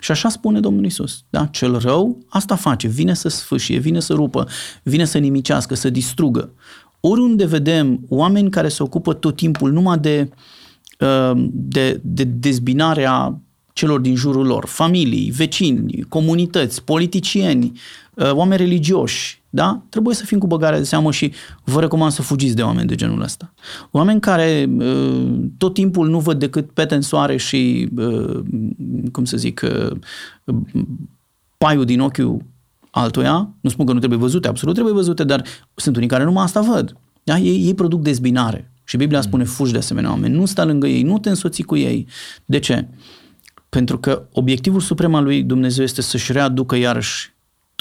[0.00, 1.24] și așa spune Domnul Isus.
[1.30, 1.46] Da?
[1.46, 4.48] Cel rău asta face, vine să sfâșie, vine să rupă,
[4.82, 6.50] vine să nimicească, să distrugă.
[7.00, 10.30] Oriunde vedem oameni care se ocupă tot timpul numai de,
[11.00, 13.40] uh, de, de dezbinarea
[13.72, 17.72] celor din jurul lor, familii, vecini, comunități, politicieni,
[18.14, 19.82] uh, oameni religioși, da?
[19.88, 21.32] Trebuie să fim cu băgare de seamă și
[21.64, 23.54] vă recomand să fugiți de oameni de genul ăsta.
[23.90, 28.40] Oameni care uh, tot timpul nu văd decât pete în soare și, uh,
[29.12, 29.96] cum să zic, uh,
[31.58, 32.42] paiul din ochiul
[32.90, 36.44] altuia, nu spun că nu trebuie văzute, absolut trebuie văzute, dar sunt unii care numai
[36.44, 36.96] asta văd.
[37.22, 37.38] Da?
[37.38, 38.70] Ei, ei produc dezbinare.
[38.84, 39.24] Și Biblia mm.
[39.24, 42.06] spune, fugi de asemenea oameni, nu sta lângă ei, nu te însoți cu ei.
[42.44, 42.88] De ce?
[43.68, 47.31] Pentru că obiectivul suprem al lui Dumnezeu este să-și readucă iarăși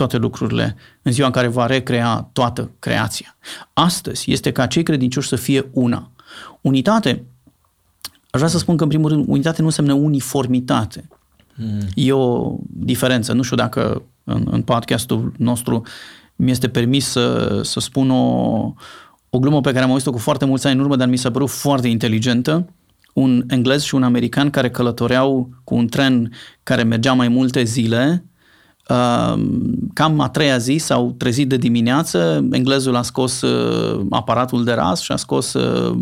[0.02, 3.38] toate lucrurile în ziua în care va recrea toată creația.
[3.74, 6.12] Astăzi este ca cei credincioși să fie una.
[6.62, 7.24] Unitate,
[8.30, 11.08] aș vrea să spun că în primul rând unitate nu înseamnă uniformitate.
[11.56, 11.88] Mm.
[11.96, 13.34] E o diferență.
[13.34, 15.82] Nu știu dacă în, în podcastul nostru
[16.36, 18.74] mi este permis să, să spun o,
[19.30, 21.32] o glumă pe care am auzit-o cu foarte mulți ani în urmă, dar mi s-a
[21.32, 22.70] părut foarte inteligentă.
[23.14, 26.32] Un englez și un american care călătoreau cu un tren
[26.64, 28.26] care mergea mai multe zile
[29.94, 35.02] cam a treia zi s-au trezit de dimineață, englezul a scos uh, aparatul de ras
[35.02, 35.98] și a scos uh,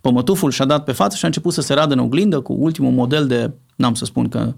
[0.00, 2.56] pămătuful și a dat pe față și a început să se radă în oglindă cu
[2.58, 4.54] ultimul model de n-am să spun că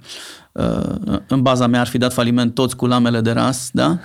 [0.52, 3.98] uh, în baza mea ar fi dat faliment toți cu lamele de ras, da?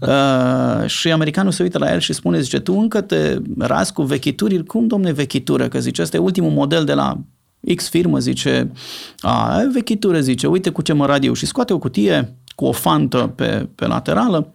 [0.00, 4.02] Uh, și americanul se uită la el și spune, zice, tu încă te ras cu
[4.02, 4.64] vechituri?
[4.64, 5.68] Cum, domne, vechitură?
[5.68, 7.20] Că zice, ăsta e ultimul model de la
[7.74, 8.72] X firmă, zice,
[9.20, 12.64] a, e vechitură, zice, uite cu ce mă rad eu și scoate o cutie cu
[12.64, 14.52] o fantă pe, pe laterală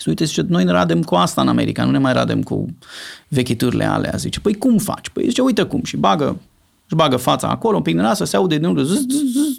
[0.00, 2.66] și uite, zice, noi ne radem cu asta în America, nu ne mai radem cu
[3.28, 4.12] vechiturile alea.
[4.16, 5.08] Zice, păi cum faci?
[5.08, 5.82] Păi zice, uite cum.
[5.82, 6.40] Și bagă,
[6.86, 9.56] își bagă fața acolo, un pic din asta, se aude din urmă, zzz, zzz,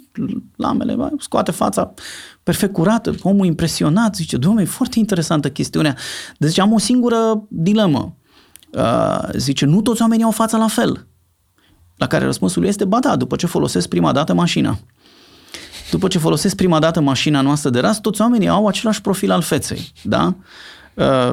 [0.56, 1.94] lamele, bă, scoate fața
[2.42, 5.96] perfect curată, omul impresionat, zice, domnule, e foarte interesantă chestiunea.
[6.38, 8.14] Deci zice, am o singură dilemă.
[8.70, 11.06] Uh, zice, nu toți oamenii au fața la fel.
[11.96, 14.78] La care răspunsul lui este, ba da, după ce folosesc prima dată mașina.
[15.92, 19.40] După ce folosesc prima dată mașina noastră de ras, toți oamenii au același profil al
[19.40, 19.92] feței.
[20.02, 20.34] Da?
[20.94, 21.32] Uh,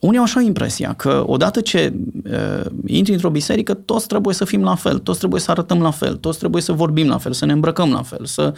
[0.00, 4.62] unii au așa impresia că odată ce uh, intri într-o biserică, toți trebuie să fim
[4.62, 7.44] la fel, toți trebuie să arătăm la fel, toți trebuie să vorbim la fel, să
[7.44, 8.54] ne îmbrăcăm la fel, să,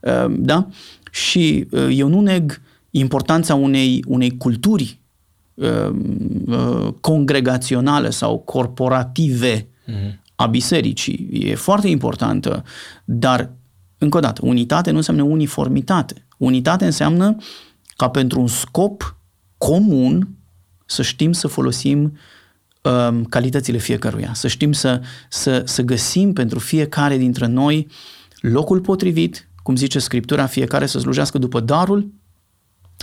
[0.00, 0.66] uh, da?
[1.10, 5.00] Și uh, eu nu neg importanța unei, unei culturi
[5.54, 5.90] uh,
[6.46, 10.14] uh, congregaționale sau corporative mm-hmm.
[10.34, 11.28] a bisericii.
[11.32, 12.62] E foarte importantă,
[13.04, 13.50] dar
[14.04, 16.26] încă o dată, unitate nu înseamnă uniformitate.
[16.38, 17.36] Unitate înseamnă
[17.96, 19.16] ca pentru un scop
[19.58, 20.28] comun
[20.86, 22.18] să știm să folosim
[22.82, 27.86] um, calitățile fiecăruia, să știm să, să, să găsim pentru fiecare dintre noi
[28.40, 32.12] locul potrivit, cum zice Scriptura, fiecare să slujească după darul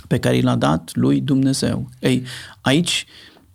[0.08, 1.88] pe care i l-a dat lui Dumnezeu.
[1.98, 2.22] Ei,
[2.60, 3.06] aici,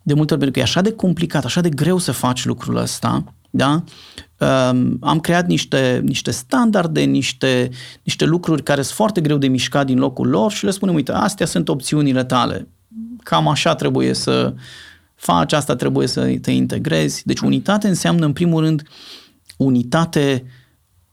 [0.02, 2.76] de multe ori, pentru că e așa de complicat, așa de greu să faci lucrul
[2.76, 3.84] ăsta, da?
[4.38, 7.70] Um, am creat niște, niște standarde, niște,
[8.02, 11.12] niște lucruri care sunt foarte greu de mișcat din locul lor și le spunem, uite,
[11.12, 12.68] astea sunt opțiunile tale.
[13.22, 14.54] Cam așa trebuie să
[15.14, 17.26] faci, asta trebuie să te integrezi.
[17.26, 18.82] Deci unitate înseamnă, în primul rând,
[19.56, 20.44] unitate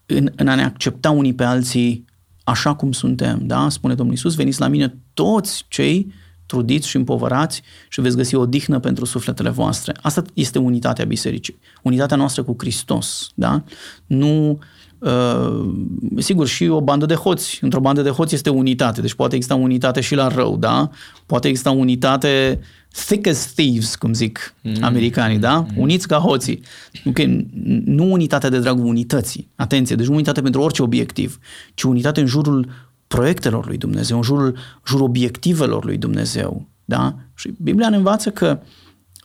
[0.06, 2.06] în, în a ne accepta unii pe alții
[2.44, 3.70] așa cum suntem, da?
[3.70, 6.14] Spune Domnul Iisus, veniți la mine toți cei
[6.46, 9.94] trudiți și împovărați și veți găsi o dihnă pentru sufletele voastre.
[10.02, 11.58] Asta este unitatea bisericii.
[11.82, 13.64] Unitatea noastră cu Hristos, da?
[14.06, 14.60] Nu,
[14.98, 15.74] uh,
[16.18, 17.60] sigur, și o bandă de hoți.
[17.62, 20.90] Într-o bandă de hoți este unitate, deci poate exista unitate și la rău, da?
[21.26, 22.60] Poate exista unitate
[23.06, 24.76] thick as thieves, cum zic mm.
[24.82, 25.60] americanii, da?
[25.60, 25.68] Mm.
[25.76, 26.62] Uniți ca hoții.
[27.06, 27.48] Okay.
[27.86, 29.48] Nu unitatea de dragul unității.
[29.56, 31.40] Atenție, deci nu unitate pentru orice obiectiv,
[31.74, 32.70] ci unitate în jurul
[33.08, 34.56] proiectelor lui Dumnezeu, în jurul, în
[34.88, 36.68] jurul obiectivelor lui Dumnezeu.
[36.86, 37.16] Da?
[37.34, 38.60] Și Biblia ne învață că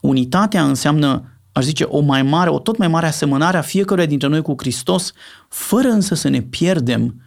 [0.00, 4.28] unitatea înseamnă, aș zice, o mai mare, o tot mai mare asemănare a fiecăruia dintre
[4.28, 5.12] noi cu Hristos,
[5.48, 7.22] fără însă să ne pierdem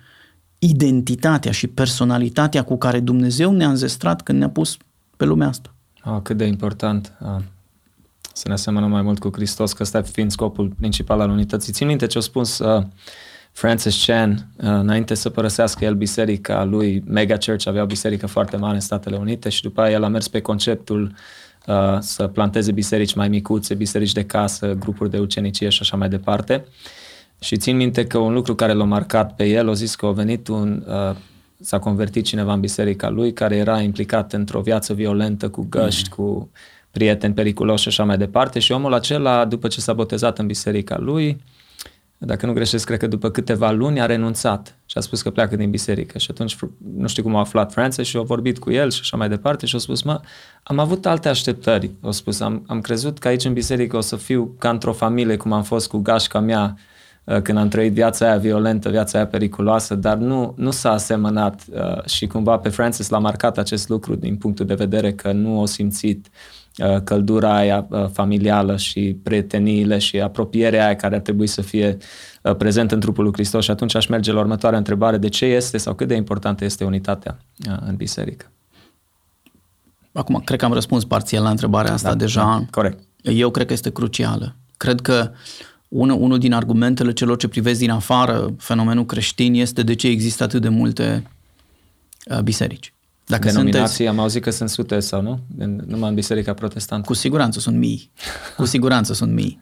[0.59, 4.77] identitatea și personalitatea cu care Dumnezeu ne-a înzestrat când ne-a pus
[5.17, 5.73] pe lumea asta.
[6.01, 7.43] Ah, cât de important ah,
[8.33, 11.73] să ne asemănăm mai mult cu Hristos, că ăsta fiind scopul principal al unității.
[11.73, 12.83] Țin minte ce a spus uh,
[13.53, 18.57] Francis Chan, uh, înainte să părăsească el biserica lui, Mega Church avea o biserică foarte
[18.57, 21.15] mare în Statele Unite și după aia el a mers pe conceptul
[21.67, 26.09] uh, să planteze biserici mai micuțe, biserici de casă, grupuri de ucenicie și așa mai
[26.09, 26.65] departe.
[27.39, 30.11] Și țin minte că un lucru care l-a marcat pe el, a zis că a
[30.11, 31.15] venit un, uh,
[31.59, 36.25] s-a convertit cineva în biserica lui care era implicat într-o viață violentă cu găști, mm.
[36.25, 36.49] cu
[36.91, 40.97] prieteni periculoși și așa mai departe și omul acela, după ce s-a botezat în biserica
[40.97, 41.41] lui,
[42.25, 45.55] dacă nu greșesc, cred că după câteva luni a renunțat și a spus că pleacă
[45.55, 46.17] din biserică.
[46.17, 46.57] Și atunci,
[46.95, 49.65] nu știu cum a aflat Francis și a vorbit cu el și așa mai departe
[49.65, 50.21] și a spus, mă,
[50.63, 51.91] am avut alte așteptări.
[52.01, 55.38] A spus, am, am crezut că aici în biserică o să fiu ca într-o familie,
[55.38, 56.77] cum am fost cu gașca mea
[57.23, 61.65] uh, când am trăit viața aia violentă, viața aia periculoasă, dar nu, nu s-a asemănat
[61.71, 65.59] uh, și cumva pe Francis l-a marcat acest lucru din punctul de vedere că nu
[65.59, 66.62] o simțit Uh,
[67.03, 71.97] căldura aia uh, familială și prieteniile și apropierea aia care ar trebui să fie
[72.41, 75.45] uh, prezent în trupul lui Hristos și atunci aș merge la următoarea întrebare, de ce
[75.45, 77.38] este sau cât de importantă este unitatea
[77.86, 78.51] în biserică?
[80.12, 82.41] Acum, cred că am răspuns parțial la întrebarea asta da, deja.
[82.41, 82.99] Da, corect.
[83.21, 84.55] Eu cred că este crucială.
[84.77, 85.31] Cred că
[85.88, 90.43] unul, unul din argumentele celor ce privesc din afară fenomenul creștin este de ce există
[90.43, 91.23] atât de multe
[92.43, 92.93] biserici.
[93.25, 94.07] Dacă Denominații, sunteți...
[94.07, 95.39] am auzit că sunt sute sau nu?
[95.57, 97.07] În, numai în Biserica Protestantă.
[97.07, 98.12] Cu siguranță sunt mii.
[98.57, 99.59] Cu siguranță sunt mii.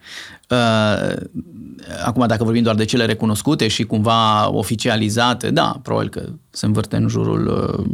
[0.49, 1.15] Uh,
[2.05, 6.95] acum, dacă vorbim doar de cele recunoscute și cumva oficializate, da, probabil că se învârte
[6.95, 7.85] în jurul uh,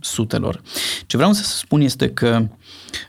[0.00, 0.60] sutelor.
[1.06, 2.48] Ce vreau să spun este că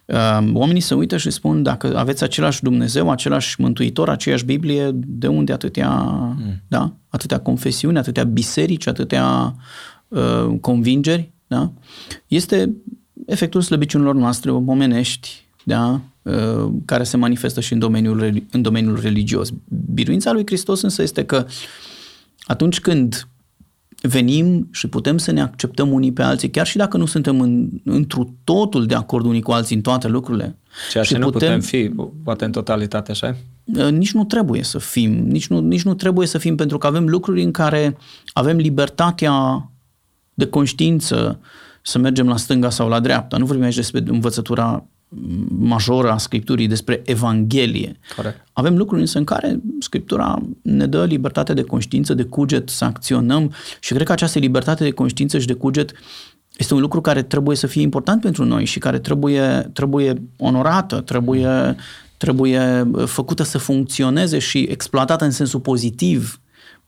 [0.06, 5.28] uh, oamenii se uită și spun dacă aveți același Dumnezeu, același Mântuitor, aceeași Biblie, de
[5.28, 6.62] unde atâtea, mm.
[6.68, 6.94] da?
[7.10, 9.56] atâtea confesiuni, atâtea biserici, atâtea
[10.08, 11.32] uh, convingeri?
[11.52, 11.72] Da?
[12.28, 12.76] este
[13.26, 16.02] efectul slăbiciunilor noastre omenești, da?
[16.22, 19.50] Uh, care se manifestă și în domeniul, în domeniul religios.
[19.94, 21.46] Biruința lui Hristos însă este că
[22.46, 23.28] atunci când
[24.02, 27.70] venim și putem să ne acceptăm unii pe alții, chiar și dacă nu suntem în,
[27.84, 30.58] întru totul de acord unii cu alții în toate lucrurile.
[30.92, 31.92] Ceea ce nu putem, putem fi,
[32.24, 33.36] poate în totalitate, așa
[33.76, 36.88] uh, Nici nu trebuie să fim, nici nu, nici nu trebuie să fim, pentru că
[36.88, 37.98] avem lucruri în care
[38.34, 39.32] avem libertatea
[40.44, 41.40] de conștiință
[41.82, 43.38] să mergem la stânga sau la dreapta.
[43.38, 44.86] Nu vorbim aici despre învățătura
[45.48, 48.00] majoră a Scripturii despre Evanghelie.
[48.16, 48.48] Corect.
[48.54, 53.54] Avem lucruri însă în care Scriptura ne dă libertate de conștiință, de cuget, să acționăm
[53.80, 55.92] și cred că această libertate de conștiință și de cuget
[56.58, 61.02] este un lucru care trebuie să fie important pentru noi și care trebuie, trebuie onorată,
[61.02, 61.76] trebuie,
[62.18, 66.42] trebuie făcută să funcționeze și exploatată în sensul pozitiv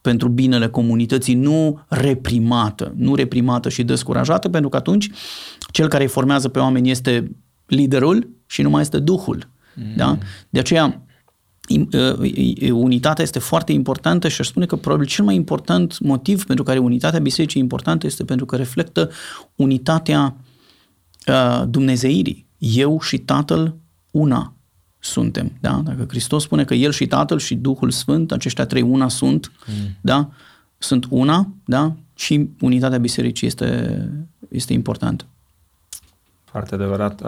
[0.04, 5.10] pentru binele comunității, nu reprimată, nu reprimată și descurajată, pentru că atunci
[5.72, 7.32] cel care îi formează pe oameni este
[7.66, 9.50] liderul și nu mai este Duhul.
[9.76, 9.96] Mm.
[9.96, 10.18] Da?
[10.50, 11.02] De aceea,
[12.72, 16.80] unitatea este foarte importantă și aș spune că probabil cel mai important motiv pentru care
[16.80, 19.10] unitatea bisericii e importantă este pentru că reflectă
[19.56, 20.36] unitatea
[21.28, 22.46] uh, dumnezeirii.
[22.58, 23.76] Eu și Tatăl
[24.12, 24.54] una
[25.04, 25.52] suntem.
[25.60, 25.82] Da?
[25.86, 29.96] Dacă Hristos spune că El și Tatăl și Duhul Sfânt, aceștia trei una sunt, mm.
[30.02, 30.30] da?
[30.78, 31.96] sunt una, da?
[32.16, 34.10] și unitatea bisericii este,
[34.50, 35.26] este importantă.
[36.44, 37.22] Foarte adevărat.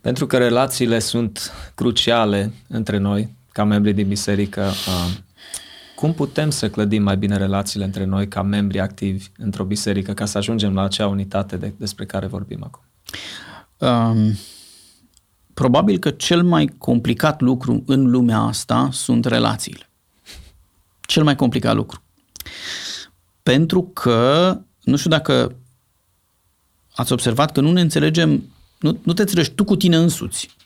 [0.00, 4.70] Pentru că relațiile sunt cruciale între noi, ca membri din biserică,
[5.94, 10.24] cum putem să clădim mai bine relațiile între noi ca membri activi într-o biserică ca
[10.24, 12.82] să ajungem la acea unitate de, despre care vorbim acum?
[13.78, 14.36] Um,
[15.54, 19.88] probabil că cel mai complicat lucru în lumea asta sunt relațiile.
[21.00, 22.02] Cel mai complicat lucru.
[23.42, 25.56] Pentru că, nu știu dacă
[26.94, 28.42] ați observat că nu ne înțelegem,
[28.78, 30.56] nu, nu te înțelegi tu cu tine însuți.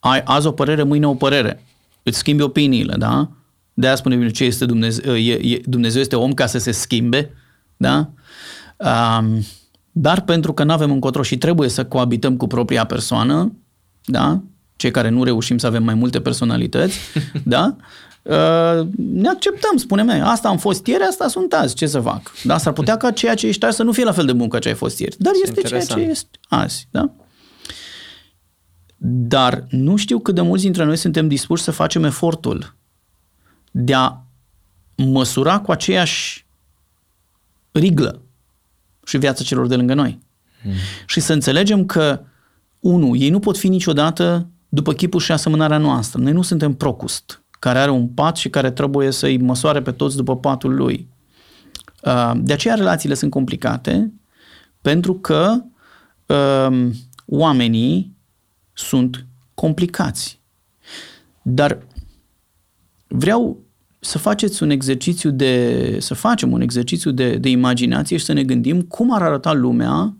[0.00, 1.64] Ai azi o părere, mâine o părere.
[2.02, 3.30] Îți schimbi opiniile, da?
[3.74, 7.30] De aia spune ce este Dumnezeu, e, e, Dumnezeu este om ca să se schimbe,
[7.76, 8.10] da?
[8.76, 9.44] Um,
[9.92, 13.52] dar pentru că nu avem încotro și trebuie să coabităm cu propria persoană,
[14.04, 14.40] da?
[14.76, 16.98] Cei care nu reușim să avem mai multe personalități,
[17.42, 17.76] da?
[18.22, 22.32] Uh, ne acceptăm, spunem, asta am fost ieri, asta sunt azi, ce să fac?
[22.42, 24.48] Dar s-ar putea ca ceea ce ești azi să nu fie la fel de bun
[24.48, 25.16] ca ce ai fost ieri.
[25.18, 25.90] Dar este interesant.
[25.90, 27.10] ceea ce este azi, da?
[29.06, 32.74] Dar nu știu cât de mulți dintre noi suntem dispuși să facem efortul
[33.70, 34.24] de a
[34.96, 36.46] măsura cu aceeași
[37.72, 38.22] riglă
[39.04, 40.18] și viața celor de lângă noi.
[40.62, 40.72] Hmm.
[41.06, 42.20] Și să înțelegem că,
[42.84, 46.20] unu, ei nu pot fi niciodată după chipul și asemănarea noastră.
[46.20, 50.16] Noi nu suntem procust care are un pat și care trebuie să-i măsoare pe toți
[50.16, 51.08] după patul lui.
[52.04, 54.12] Uh, de aceea relațiile sunt complicate,
[54.80, 55.62] pentru că
[56.26, 56.92] um,
[57.26, 58.16] oamenii
[58.72, 60.40] sunt complicați.
[61.42, 61.78] Dar
[63.08, 63.62] vreau
[64.00, 68.44] să faceți un exercițiu de, să facem un exercițiu de, de imaginație și să ne
[68.44, 70.16] gândim cum ar arăta lumea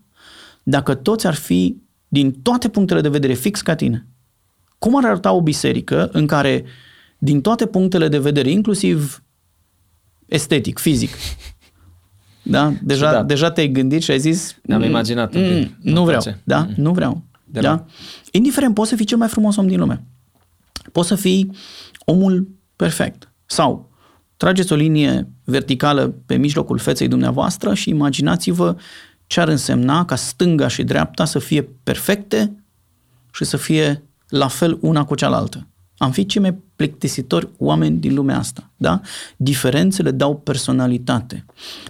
[0.63, 1.83] dacă toți ar fi
[2.15, 4.07] din toate punctele de vedere fix ca tine.
[4.79, 6.65] Cum ar arăta o biserică în care
[7.19, 9.23] din toate punctele de vedere, inclusiv
[10.27, 11.11] estetic, fizic.
[12.47, 12.73] Da?
[12.83, 13.23] Deja, da.
[13.23, 14.57] deja te-ai gândit și ai zis...
[14.63, 15.35] Ne-am mm, imaginat.
[15.35, 16.23] Mm, nu vreau.
[16.23, 16.41] Place.
[16.45, 16.59] Da?
[16.59, 16.75] Mm.
[16.77, 17.23] Nu vreau.
[17.45, 17.85] De da?
[18.31, 20.05] Indiferent, poți să fii cel mai frumos om din lume.
[20.93, 21.51] Poți să fii
[22.05, 23.33] omul perfect.
[23.47, 23.91] Sau
[24.37, 28.77] trageți o linie verticală pe mijlocul feței dumneavoastră și imaginați-vă
[29.27, 32.65] ce ar însemna ca stânga și dreapta să fie perfecte
[33.33, 35.67] și să fie la fel una cu cealaltă.
[35.97, 38.71] Am fi cei mai plictisitori oameni din lumea asta.
[38.77, 39.01] Da?
[39.37, 41.45] Diferențele dau personalitate.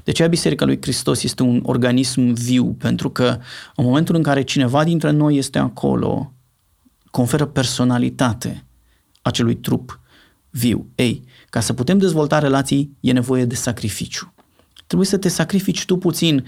[0.04, 3.38] De aceea Biserica lui Hristos este un organism viu, pentru că
[3.76, 6.32] în momentul în care cineva dintre noi este acolo,
[7.10, 8.64] conferă personalitate
[9.22, 10.00] acelui trup
[10.50, 10.86] viu.
[10.94, 14.34] Ei, ca să putem dezvolta relații, e nevoie de sacrificiu.
[14.86, 16.44] Trebuie să te sacrifici tu puțin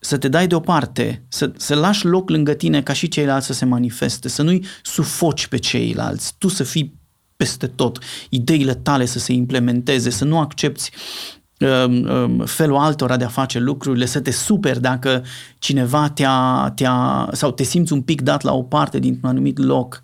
[0.00, 3.64] să te dai deoparte, să, să lași loc lângă tine ca și ceilalți să se
[3.64, 6.98] manifeste, să nu-i sufoci pe ceilalți, tu să fii
[7.36, 10.90] peste tot, ideile tale să se implementeze, să nu accepti
[11.60, 15.24] um, um, felul altora de a face lucrurile, să te super dacă
[15.58, 20.02] cineva te-a, te-a sau te simți un pic dat la o parte dintr-un anumit loc.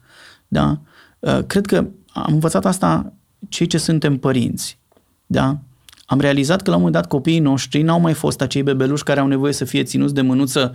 [0.49, 0.81] Da?
[1.19, 1.77] Uh, cred că
[2.13, 3.13] am învățat asta
[3.49, 4.79] cei ce suntem părinți.
[5.27, 5.59] Da?
[6.07, 9.21] Am realizat că la un moment dat copiii noștri n-au mai fost acei bebeluși care
[9.21, 10.75] au nevoie să fie ținuți de mânuță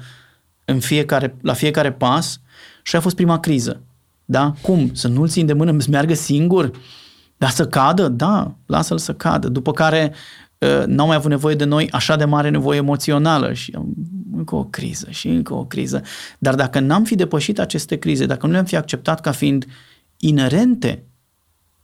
[0.65, 2.41] în fiecare, la fiecare pas
[2.83, 3.81] și a fost prima criză.
[4.25, 4.53] Da?
[4.61, 4.93] Cum?
[4.93, 6.71] Să nu-l țin de mână, să meargă singur?
[7.37, 8.07] Dar să cadă?
[8.07, 9.47] Da, lasă-l să cadă.
[9.47, 10.13] După care
[10.57, 13.77] uh, n-au mai avut nevoie de noi așa de mare nevoie emoțională și
[14.35, 16.01] încă o criză și încă o criză.
[16.39, 19.65] Dar dacă n-am fi depășit aceste crize, dacă nu le-am fi acceptat ca fiind
[20.17, 21.03] inerente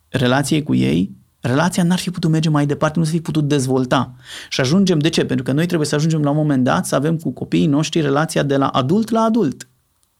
[0.10, 4.14] relației cu ei, relația n-ar fi putut merge mai departe, nu s-ar fi putut dezvolta.
[4.50, 5.26] Și ajungem, de ce?
[5.26, 8.02] Pentru că noi trebuie să ajungem la un moment dat să avem cu copiii noștri
[8.02, 9.68] relația de la adult la adult.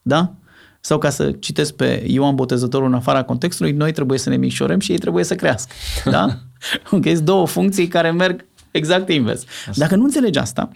[0.02, 0.34] Da?
[0.80, 4.78] Sau ca să citesc pe Ioan Botezătorul în afara contextului, noi trebuie să ne micșorăm
[4.78, 5.72] și ei trebuie să crească.
[6.04, 6.38] Da?
[6.96, 9.44] ok, sunt două funcții care merg exact invers.
[9.68, 9.72] Asta.
[9.74, 10.70] Dacă nu înțelegi asta,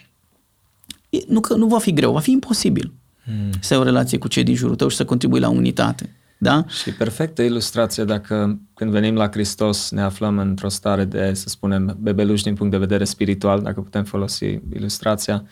[1.27, 2.93] nu că nu va fi greu, va fi imposibil
[3.25, 3.51] hmm.
[3.61, 6.17] să ai o relație cu cei din jurul tău și să contribui la unitate.
[6.43, 6.65] Da?
[6.69, 11.97] Și perfectă ilustrație dacă când venim la Hristos ne aflăm într-o stare de, să spunem,
[12.01, 15.45] bebeluși din punct de vedere spiritual, dacă putem folosi ilustrația,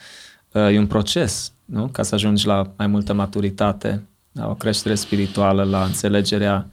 [0.52, 1.86] e un proces, nu?
[1.86, 6.70] Ca să ajungi la mai multă maturitate, la o creștere spirituală, la înțelegerea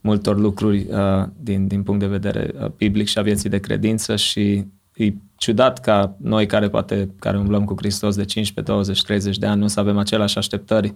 [0.00, 4.16] multor lucruri uh, din, din punct de vedere uh, biblic și a vieții de credință
[4.16, 4.64] și
[4.94, 9.46] e ciudat ca noi care poate care umblăm cu Hristos de 15, 20, 30 de
[9.46, 10.94] ani nu să avem aceleași așteptări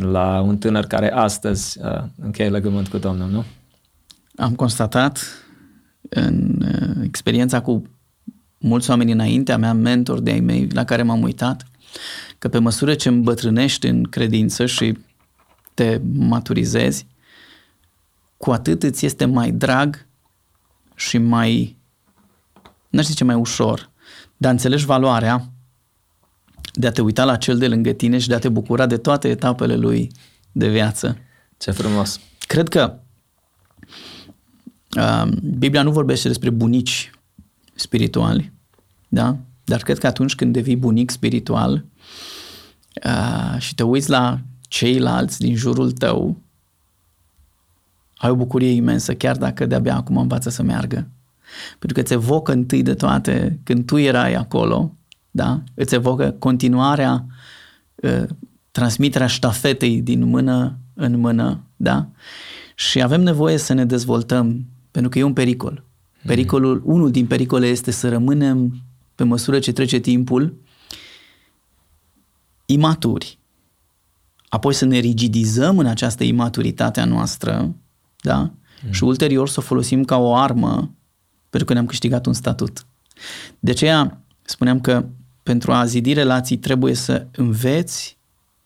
[0.00, 3.44] la un tânăr care astăzi uh, încheie legământ cu Domnul, nu?
[4.36, 5.20] Am constatat
[6.08, 7.82] în uh, experiența cu
[8.58, 11.66] mulți oameni înaintea mea, mentor de ai mei la care m-am uitat,
[12.38, 14.98] că pe măsură ce îmbătrânești în credință și
[15.74, 17.06] te maturizezi,
[18.36, 20.06] cu atât îți este mai drag
[20.94, 21.76] și mai,
[22.88, 23.90] n-aș zice mai ușor,
[24.36, 25.53] dar înțelegi valoarea
[26.76, 28.96] de a te uita la cel de lângă tine și de a te bucura de
[28.96, 30.10] toate etapele lui
[30.52, 31.18] de viață.
[31.56, 32.20] Ce frumos!
[32.46, 32.94] Cred că
[34.96, 37.10] uh, Biblia nu vorbește despre bunici
[37.74, 38.52] spirituali,
[39.08, 39.36] da?
[39.64, 41.84] Dar cred că atunci când devii bunic spiritual
[43.04, 46.36] uh, și te uiți la ceilalți din jurul tău,
[48.16, 51.08] ai o bucurie imensă, chiar dacă de-abia acum învață să meargă.
[51.78, 54.94] Pentru că îți evocă întâi de toate, când tu erai acolo,
[55.36, 55.62] da?
[55.74, 57.26] îți evocă continuarea,
[57.94, 58.24] uh,
[58.70, 62.08] transmiterea ștafetei din mână în mână, da?
[62.74, 65.72] Și avem nevoie să ne dezvoltăm, pentru că e un pericol.
[65.72, 66.26] Hmm.
[66.26, 68.82] Pericolul, unul din pericole este să rămânem,
[69.14, 70.54] pe măsură ce trece timpul,
[72.66, 73.38] imaturi.
[74.48, 77.74] Apoi să ne rigidizăm în această imaturitate a noastră,
[78.20, 78.50] da?
[78.80, 78.92] Hmm.
[78.92, 80.94] Și ulterior să o folosim ca o armă
[81.48, 82.86] pentru că ne-am câștigat un statut.
[83.58, 85.06] De aceea spuneam că
[85.44, 88.16] pentru a zidi relații trebuie să înveți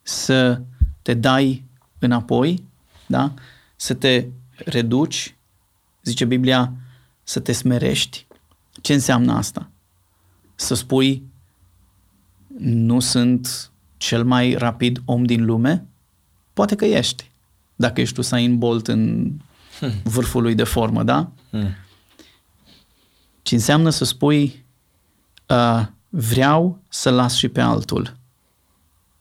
[0.03, 0.61] să
[1.03, 1.64] te dai
[1.99, 2.64] înapoi,
[3.07, 3.35] da?
[3.76, 5.37] să te reduci,
[6.03, 6.72] zice Biblia,
[7.22, 8.26] să te smerești.
[8.81, 9.70] Ce înseamnă asta?
[10.55, 11.22] Să spui,
[12.59, 15.87] nu sunt cel mai rapid om din lume?
[16.53, 17.31] Poate că ești,
[17.76, 19.33] dacă ești Usain Bolt în
[19.79, 19.93] hmm.
[20.03, 21.31] vârful lui de formă, da?
[21.51, 21.74] Hmm.
[23.43, 24.64] Ce înseamnă să spui,
[25.47, 28.16] uh, vreau să las și pe altul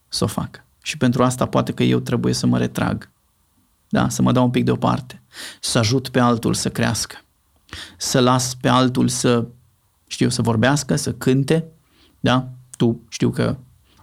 [0.07, 0.65] să o facă.
[0.81, 3.09] Și pentru asta poate că eu trebuie să mă retrag.
[3.89, 4.09] Da?
[4.09, 5.21] Să mă dau un pic deoparte.
[5.59, 7.15] Să ajut pe altul să crească.
[7.97, 9.47] Să las pe altul să,
[10.07, 11.65] știu, să vorbească, să cânte.
[12.19, 12.49] Da?
[12.77, 13.57] Tu știu că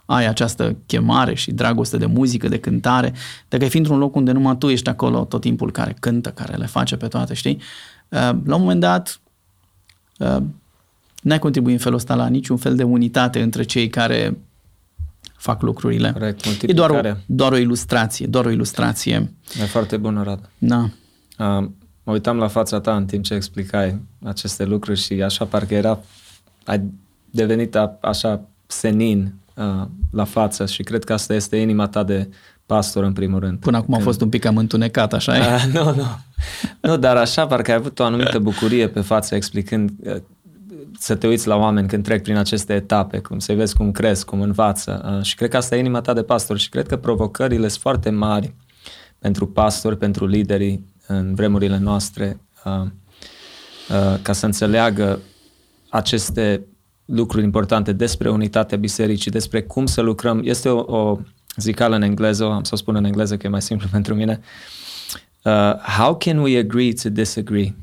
[0.05, 3.13] ai această chemare și dragoste de muzică, de cântare.
[3.47, 6.55] Dacă ai fi într-un loc unde numai tu ești acolo tot timpul care cântă, care
[6.55, 7.61] le face pe toate, știi?
[8.09, 9.21] Uh, la un moment dat
[10.17, 10.37] uh,
[11.25, 14.37] n-ai contribuit în felul ăsta la niciun fel de unitate între cei care
[15.37, 16.11] fac lucrurile.
[16.11, 19.33] Corect, e doar o, doar o ilustrație, doar o ilustrație.
[19.61, 20.49] E foarte bună, Rada.
[20.57, 20.79] Da.
[20.79, 21.67] Uh,
[22.03, 25.99] mă uitam la fața ta în timp ce explicai aceste lucruri și așa parcă era,
[26.65, 26.81] ai
[27.29, 32.29] devenit a, așa senin uh, la față și cred că asta este inima ta de
[32.65, 33.59] pastor în primul rând.
[33.59, 34.01] Până acum Când...
[34.01, 35.39] a fost un pic cam întunecat, așa e?
[35.39, 36.05] Uh, nu, nu.
[36.81, 40.15] nu, dar așa parcă ai avut o anumită bucurie pe față explicând uh,
[40.99, 44.25] să te uiți la oameni când trec prin aceste etape, cum să vezi cum cresc,
[44.25, 45.19] cum învață.
[45.23, 48.09] Și cred că asta e inima ta de pastor și cred că provocările sunt foarte
[48.09, 48.53] mari
[49.19, 52.39] pentru pastori, pentru liderii în vremurile noastre,
[54.21, 55.19] ca să înțeleagă
[55.89, 56.65] aceste
[57.05, 60.41] lucruri importante despre unitatea bisericii, despre cum să lucrăm.
[60.43, 61.19] Este o, o
[61.57, 64.39] zicală în engleză, am să o spun în engleză că e mai simplu pentru mine.
[65.43, 67.75] Uh, how can we agree to disagree?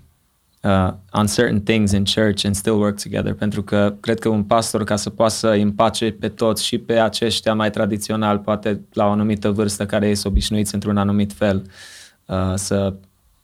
[0.62, 3.34] Uh, on certain things in church and still work together.
[3.34, 6.98] Pentru că cred că un pastor, ca să poată să împace pe toți și pe
[6.98, 11.62] aceștia mai tradițional, poate la o anumită vârstă care ei sunt obișnuiți într-un anumit fel,
[12.26, 12.94] uh, să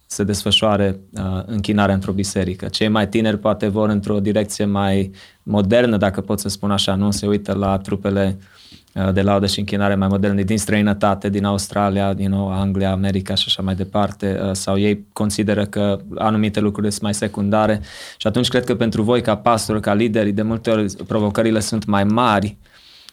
[0.07, 2.69] se desfășoare uh, închinarea într-o biserică.
[2.69, 5.11] Cei mai tineri poate vor într-o direcție mai
[5.43, 8.78] modernă, dacă pot să spun așa, nu se uită la trupele uh, Uh,
[9.13, 13.45] de laudă și închinare mai moderne din străinătate, din Australia, din nou Anglia, America și
[13.47, 17.81] așa mai departe, uh, sau ei consideră că anumite lucruri sunt mai secundare
[18.17, 21.85] și atunci cred că pentru voi ca pastor, ca lideri, de multe ori provocările sunt
[21.85, 22.57] mai mari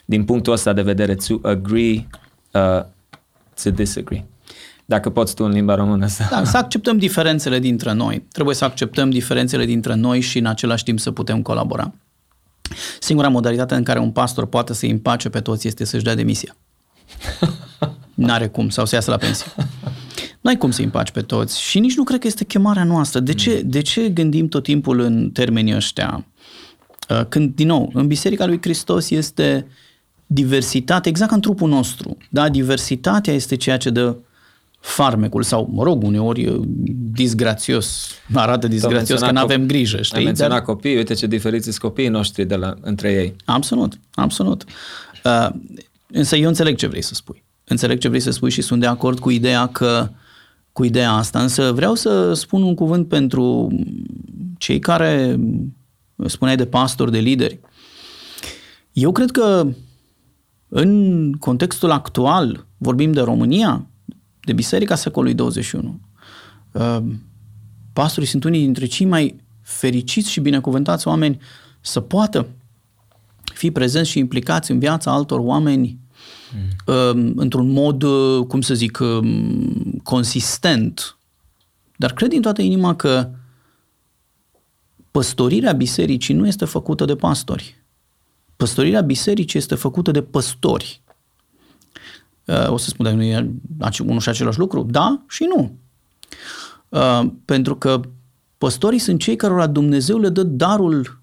[0.05, 2.07] din punctul ăsta de vedere, to agree
[2.51, 2.83] uh,
[3.63, 4.25] to disagree.
[4.85, 6.23] Dacă poți tu în limba română să...
[6.29, 8.25] Da, să acceptăm diferențele dintre noi.
[8.31, 11.93] Trebuie să acceptăm diferențele dintre noi și în același timp să putem colabora.
[12.99, 16.55] Singura modalitate în care un pastor poate să-i împace pe toți este să-și dea demisia.
[18.13, 19.45] N-are cum, sau să iasă la pensie.
[20.41, 23.19] N-ai cum să împaci pe toți și nici nu cred că este chemarea noastră.
[23.19, 26.25] De ce, de ce gândim tot timpul în termenii ăștia?
[27.09, 29.67] Uh, când, din nou, în Biserica lui Hristos este
[30.25, 32.17] diversitate, exact ca în trupul nostru.
[32.29, 32.49] Da?
[32.49, 34.15] Diversitatea este ceea ce dă
[34.85, 36.59] farmecul sau, mă rog, uneori
[37.11, 40.17] disgrațios, arată disgrațios că nu avem grijă, știi?
[40.17, 40.65] Ai menționat Dar...
[40.65, 43.35] copii, uite ce diferiți sunt copiii noștri de la, între ei.
[43.45, 44.63] Absolut, absolut.
[45.23, 45.49] Uh,
[46.07, 47.43] însă eu înțeleg ce vrei să spui.
[47.63, 50.09] Înțeleg ce vrei să spui și sunt de acord cu ideea că
[50.71, 53.67] cu ideea asta, însă vreau să spun un cuvânt pentru
[54.57, 55.39] cei care
[56.25, 57.59] spuneai de pastori, de lideri.
[58.93, 59.67] Eu cred că
[60.67, 63.87] în contextul actual, vorbim de România,
[64.45, 65.99] de Biserica secolului 21.
[66.71, 66.97] Uh,
[67.93, 71.41] pastorii sunt unii dintre cei mai fericiți și binecuvântați oameni
[71.81, 72.47] să poată
[73.53, 75.99] fi prezenți și implicați în viața altor oameni
[76.85, 77.33] mm.
[77.35, 81.17] într-un mod, uh, cum să zic, um, consistent.
[81.95, 83.29] Dar cred din toată inima că
[85.11, 87.83] păstorirea bisericii nu este făcută de pastori.
[88.55, 91.01] Păstorirea bisericii este făcută de păstori.
[92.45, 93.51] Uh, o să spun, dacă nu e
[94.05, 94.83] unul și același lucru?
[94.83, 95.77] Da și nu.
[96.89, 98.01] Uh, pentru că
[98.57, 101.19] păstorii sunt cei cărora Dumnezeu le dă darul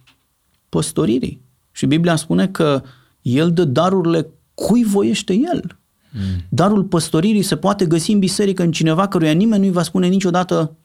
[0.68, 1.40] păstoririi.
[1.72, 2.82] Și Biblia spune că
[3.22, 5.78] El dă darurile cui voiește El.
[6.10, 6.44] Mm.
[6.48, 10.76] Darul păstoririi se poate găsi în biserică în cineva căruia nimeni nu-i va spune niciodată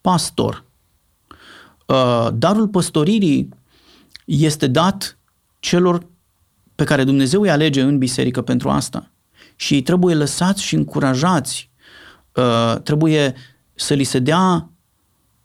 [0.00, 0.64] pastor.
[1.86, 3.48] Uh, darul păstoririi
[4.24, 5.18] este dat
[5.60, 6.06] celor
[6.74, 9.08] pe care Dumnezeu îi alege în biserică pentru asta
[9.64, 11.70] și ei trebuie lăsați și încurajați.
[12.34, 13.34] Uh, trebuie
[13.74, 14.70] să li se dea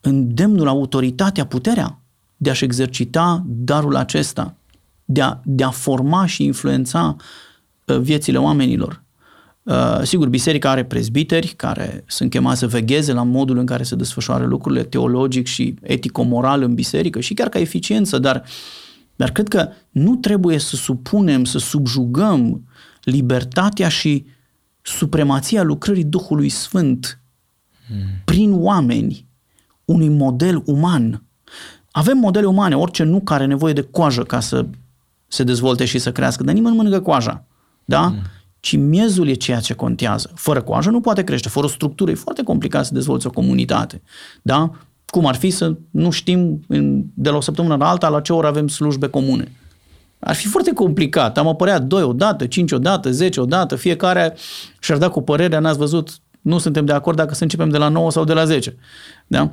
[0.02, 2.00] îndemnul, autoritatea, puterea
[2.38, 4.56] de a-și exercita darul acesta,
[5.06, 7.16] de a, de a forma și influența
[7.86, 9.04] uh, viețile oamenilor.
[9.64, 13.96] Uh, sigur, biserica are prezbiteri care sunt chemați să vegheze la modul în care se
[13.96, 18.44] desfășoară lucrurile teologic și etico-moral în biserică și chiar ca eficiență, dar,
[19.16, 22.64] dar cred că nu trebuie să supunem, să subjugăm
[23.04, 24.26] libertatea și
[24.82, 27.20] supremația lucrării Duhului Sfânt
[27.88, 27.98] hmm.
[28.26, 29.28] prin oameni
[29.86, 31.24] unui model uman.
[31.92, 34.66] Avem modele umane, orice nu care are nevoie de coajă ca să
[35.28, 37.46] se dezvolte și să crească, dar nimeni nu mănâncă coaja.
[37.86, 38.08] Da?
[38.08, 38.22] Hmm.
[38.60, 40.32] Ci miezul e ceea ce contează.
[40.36, 44.02] Fără coajă nu poate crește, fără o structură e foarte complicat să dezvolți o comunitate.
[44.42, 44.72] Da?
[45.06, 46.62] Cum ar fi să nu știm
[47.14, 49.52] de la o săptămână la alta la ce oră avem slujbe comune.
[50.20, 51.38] Ar fi foarte complicat.
[51.38, 54.36] Am apărea doi odată, cinci odată, zece odată, fiecare
[54.80, 56.10] și-ar da cu părerea, n-ați văzut,
[56.42, 58.76] nu suntem de acord dacă să începem de la 9 sau de la 10.
[59.28, 59.52] Da?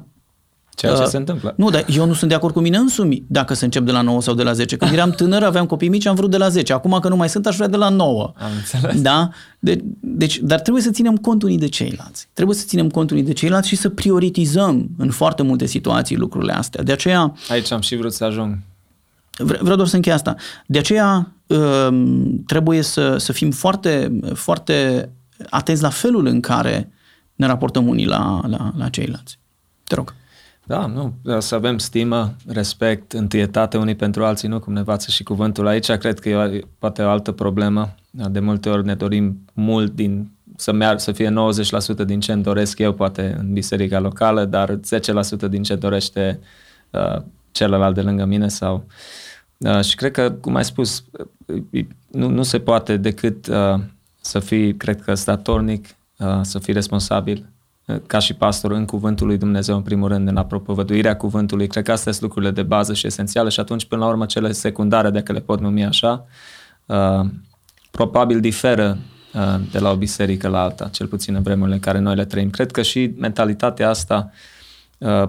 [0.76, 1.54] Ceea ce uh, se întâmplă.
[1.56, 4.00] Nu, dar eu nu sunt de acord cu mine însumi dacă să încep de la
[4.00, 4.76] 9 sau de la 10.
[4.76, 6.72] Când eram tânăr, aveam copii mici, am vrut de la 10.
[6.72, 8.32] Acum că nu mai sunt, aș vrea de la 9.
[8.36, 9.00] Am înțeles.
[9.00, 9.28] Da?
[9.58, 12.28] De, deci, dar trebuie să ținem cont unii de ceilalți.
[12.32, 16.52] Trebuie să ținem cont unii de ceilalți și să prioritizăm în foarte multe situații lucrurile
[16.52, 16.82] astea.
[16.82, 17.34] De aceea...
[17.48, 18.58] Aici am și vrut să ajung.
[19.38, 20.34] Vreau doar să închei asta.
[20.66, 25.08] De aceea um, trebuie să, să fim foarte, foarte
[25.50, 26.92] atenți la felul în care
[27.34, 29.38] ne raportăm unii la, la, la ceilalți.
[29.84, 30.14] Te rog.
[30.64, 35.22] Da, nu, să avem stimă, respect, întâietate unii pentru alții, nu cum ne învață și
[35.22, 35.90] cuvântul aici.
[35.90, 37.94] Cred că e poate o altă problemă.
[38.10, 41.34] De multe ori ne dorim mult din să, mear, să fie
[42.02, 44.80] 90% din ce îmi doresc eu, poate în biserica locală, dar 10%
[45.48, 46.40] din ce dorește
[46.90, 48.92] uh, celălalt de lângă mine sau uh,
[49.58, 51.04] Uh, și cred că, cum ai spus,
[51.46, 53.80] uh, nu, nu se poate decât uh,
[54.20, 57.50] să fii, cred că, statornic, uh, să fii responsabil
[57.86, 61.66] uh, ca și pastor în cuvântul lui Dumnezeu, în primul rând, în apropovăduirea cuvântului.
[61.66, 64.52] Cred că astea sunt lucrurile de bază și esențiale și atunci, până la urmă, cele
[64.52, 66.26] secundare, dacă le pot numi așa,
[66.86, 67.26] uh,
[67.90, 68.98] probabil diferă
[69.34, 72.24] uh, de la o biserică la alta, cel puțin în vremurile în care noi le
[72.24, 72.50] trăim.
[72.50, 74.55] Cred că și mentalitatea asta uh, Uh,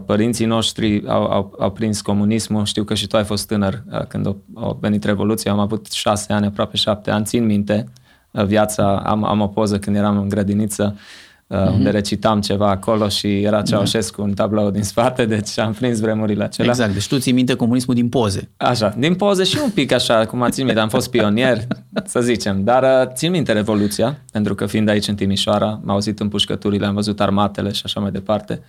[0.06, 4.06] părinții noștri au, au, au prins comunismul, știu că și tu ai fost tânăr uh,
[4.06, 7.86] când a, venit Revoluția, am avut șase ani, aproape șapte ani, țin minte
[8.32, 11.74] uh, viața, am, am o poză când eram în grădiniță, mm-hmm.
[11.74, 16.44] unde recitam ceva acolo și era Ceaușescu un tablou din spate, deci am prins vremurile
[16.44, 16.72] acelea.
[16.72, 18.50] Exact, deci tu ții minte comunismul din poze.
[18.58, 21.68] Așa, din poze și un pic așa, cum țin minte, am fost pionier,
[22.06, 26.86] să zicem, dar țin minte Revoluția, pentru că fiind aici în Timișoara, am auzit împușcăturile,
[26.86, 28.62] am văzut armatele și așa mai departe.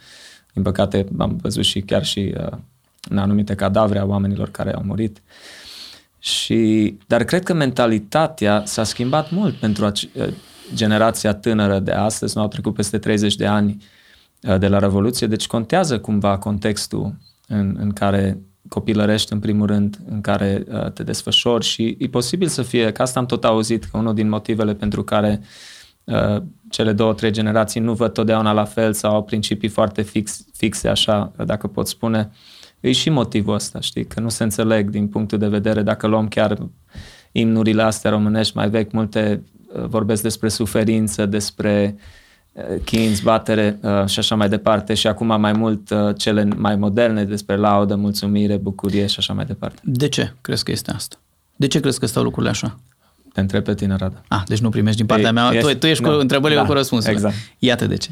[0.52, 2.58] Din păcate am văzut și chiar și uh,
[3.08, 5.22] în anumite cadavre a oamenilor care au murit.
[6.18, 10.28] Și, dar cred că mentalitatea s-a schimbat mult pentru a, uh,
[10.74, 13.84] generația tânără de astăzi, nu au trecut peste 30 de ani
[14.42, 17.14] uh, de la Revoluție, deci contează cumva contextul
[17.46, 18.38] în, în care
[18.68, 23.02] copilărești în primul rând, în care uh, te desfășori și e posibil să fie, că
[23.02, 25.40] asta am tot auzit, că unul din motivele pentru care
[26.04, 30.44] uh, cele două, trei generații nu văd totdeauna la fel sau au principii foarte fix,
[30.52, 32.30] fixe, așa, dacă pot spune,
[32.80, 36.28] e și motivul ăsta, știi, că nu se înțeleg din punctul de vedere, dacă luăm
[36.28, 36.58] chiar
[37.32, 39.42] imnurile astea românești mai vechi, multe
[39.74, 41.96] uh, vorbesc despre suferință, despre
[42.52, 47.24] uh, chin, batere uh, și așa mai departe și acum mai mult cele mai moderne
[47.24, 49.80] despre laudă, mulțumire, bucurie și așa mai departe.
[49.84, 51.16] De ce crezi că este asta?
[51.56, 52.78] De ce crezi că stau lucrurile așa?
[53.38, 54.22] Te întreb pe tine, Rada.
[54.28, 55.50] Ah, deci nu primești din partea Ei, mea.
[55.52, 57.20] Ești, tu, tu ești da, cu întrebările da, cu răspunsurile.
[57.20, 57.34] Exact.
[57.58, 58.10] Iată de ce.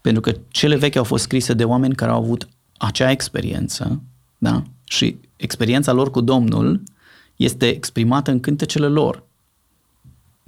[0.00, 4.02] Pentru că cele vechi au fost scrise de oameni care au avut acea experiență,
[4.38, 4.62] da?
[4.84, 6.82] Și experiența lor cu Domnul
[7.36, 9.22] este exprimată în cântecele lor.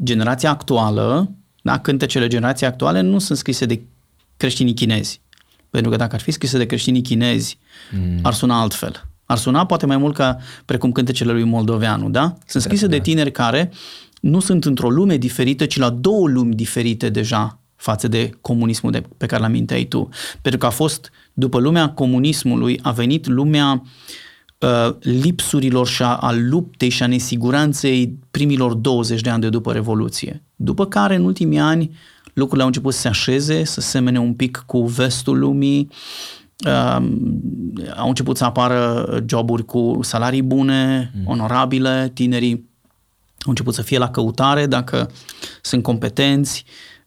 [0.03, 1.31] Generația actuală,
[1.63, 3.81] da, cântecele generației actuale nu sunt scrise de
[4.37, 5.21] creștinii chinezi.
[5.71, 7.59] Pentru că dacă ar fi scrise de creștinii chinezi,
[7.91, 8.19] mm.
[8.23, 9.05] ar suna altfel.
[9.25, 12.35] Ar suna poate mai mult ca precum cântecele lui Moldoveanu, da?
[12.47, 13.71] Sunt scrise de tineri care
[14.21, 19.03] nu sunt într-o lume diferită, ci la două lumi diferite deja față de comunismul de,
[19.17, 20.09] pe care l-aminteai tu.
[20.43, 23.83] Pentru că a fost, după lumea comunismului, a venit lumea
[24.59, 29.73] uh, lipsurilor și a, a luptei și a nesiguranței primilor 20 de ani de după
[29.73, 30.43] Revoluție.
[30.57, 31.91] După care, în ultimii ani,
[32.33, 35.89] lucrurile au început să se așeze, să semene un pic cu vestul lumii,
[36.67, 37.07] uh,
[37.97, 41.27] au început să apară joburi cu salarii bune, mm.
[41.27, 42.70] onorabile, tinerii
[43.45, 45.11] au început să fie la căutare dacă
[45.63, 46.65] sunt competenți,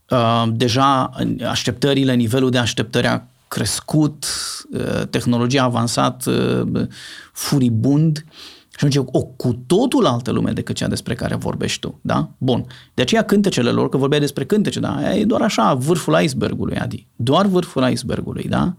[0.10, 1.10] uh, deja
[1.50, 4.26] așteptările, nivelul de așteptări a crescut,
[4.72, 6.88] uh, tehnologia a avansat uh,
[7.32, 8.26] furibund
[8.70, 12.30] și atunci o cu totul altă lume decât cea despre care vorbești tu, da?
[12.38, 12.66] Bun.
[12.94, 15.16] De aceea cântecele lor, că vorbeai despre cântece, da?
[15.16, 17.08] E doar așa, vârful icebergului, Adi.
[17.16, 18.76] Doar vârful icebergului, da?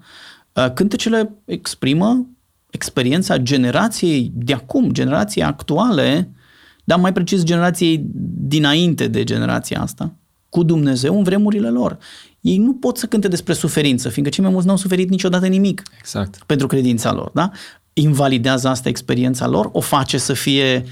[0.74, 2.26] Cântecele exprimă
[2.70, 6.30] experiența generației de acum, generației actuale,
[6.84, 8.04] dar mai precis generației
[8.36, 10.14] dinainte de generația asta,
[10.48, 11.98] cu Dumnezeu în vremurile lor.
[12.40, 15.82] Ei nu pot să cânte despre suferință, fiindcă cei mai mulți n-au suferit niciodată nimic
[15.98, 16.42] exact.
[16.46, 17.30] pentru credința lor.
[17.34, 17.50] Da?
[17.92, 19.68] Invalidează asta experiența lor?
[19.72, 20.84] O face să fie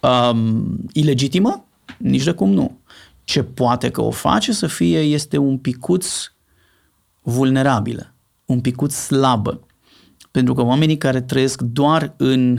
[0.00, 1.64] um, ilegitimă?
[1.98, 2.78] Nici de cum nu.
[3.24, 6.06] Ce poate că o face să fie este un picuț
[7.22, 9.66] vulnerabilă, un picuț slabă.
[10.30, 12.58] Pentru că oamenii care trăiesc doar în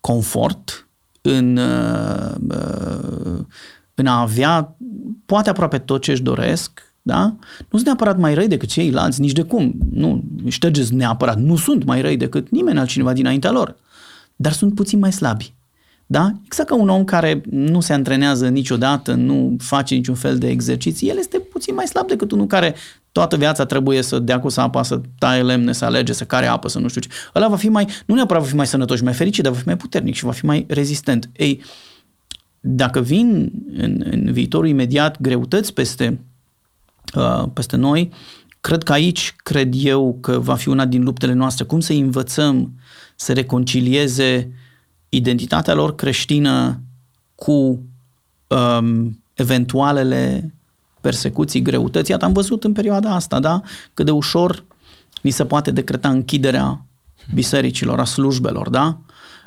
[0.00, 0.88] confort,
[1.22, 3.44] în, uh, uh,
[3.94, 4.76] în a avea
[5.26, 7.22] poate aproape tot ce își doresc, da?
[7.58, 9.74] Nu sunt neapărat mai răi decât ceilalți, nici de cum.
[9.90, 11.38] Nu ștergeți neapărat.
[11.38, 13.76] Nu sunt mai răi decât nimeni altcineva dinaintea lor.
[14.36, 15.54] Dar sunt puțin mai slabi.
[16.06, 16.32] Da?
[16.44, 21.08] Exact ca un om care nu se antrenează niciodată, nu face niciun fel de exerciții,
[21.08, 22.74] el este puțin mai slab decât unul care
[23.12, 26.68] toată viața trebuie să dea cu sapa, să taie lemne, să alege, să care apă,
[26.68, 27.08] să nu știu ce.
[27.34, 29.58] Ăla va fi mai, nu neapărat va fi mai sănătos și mai fericit, dar va
[29.58, 31.30] fi mai puternic și va fi mai rezistent.
[31.36, 31.62] Ei,
[32.60, 36.20] dacă vin în, în viitorul imediat greutăți peste,
[37.14, 38.10] uh, peste noi,
[38.60, 42.72] cred că aici, cred eu, că va fi una din luptele noastre, cum să învățăm
[43.16, 44.52] să reconcilieze
[45.08, 46.80] identitatea lor creștină
[47.34, 47.82] cu
[48.46, 50.54] um, eventualele
[51.00, 52.10] persecuții, greutăți.
[52.10, 53.62] Iată, am văzut în perioada asta, da,
[53.94, 54.64] cât de ușor
[55.22, 56.84] ni se poate decreta închiderea
[57.34, 58.98] bisericilor, a slujbelor, da?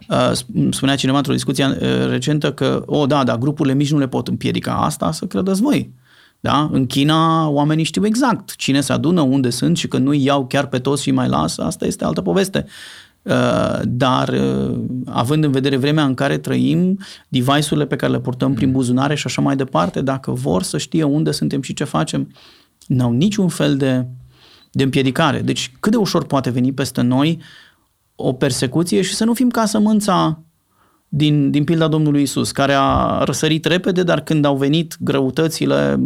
[0.09, 0.31] Uh,
[0.71, 4.07] spunea cineva într-o discuție uh, recentă că, o, oh, da, da, grupurile mici nu le
[4.07, 5.93] pot împiedica asta, să credeți voi.
[6.39, 6.69] Da?
[6.71, 10.67] În China oamenii știu exact cine se adună, unde sunt și că nu iau chiar
[10.67, 12.65] pe toți și mai lasă, asta este altă poveste.
[13.23, 14.35] Uh, dar
[15.05, 19.23] având în vedere vremea în care trăim, device-urile pe care le purtăm prin buzunare și
[19.27, 22.31] așa mai departe, dacă vor să știe unde suntem și ce facem,
[22.87, 24.05] n-au niciun fel de,
[24.71, 25.41] de împiedicare.
[25.41, 27.39] Deci cât de ușor poate veni peste noi
[28.15, 30.43] o persecuție și să nu fim ca sămânța
[31.07, 35.99] din, din pilda Domnului Isus, care a răsărit repede, dar când au venit greutățile,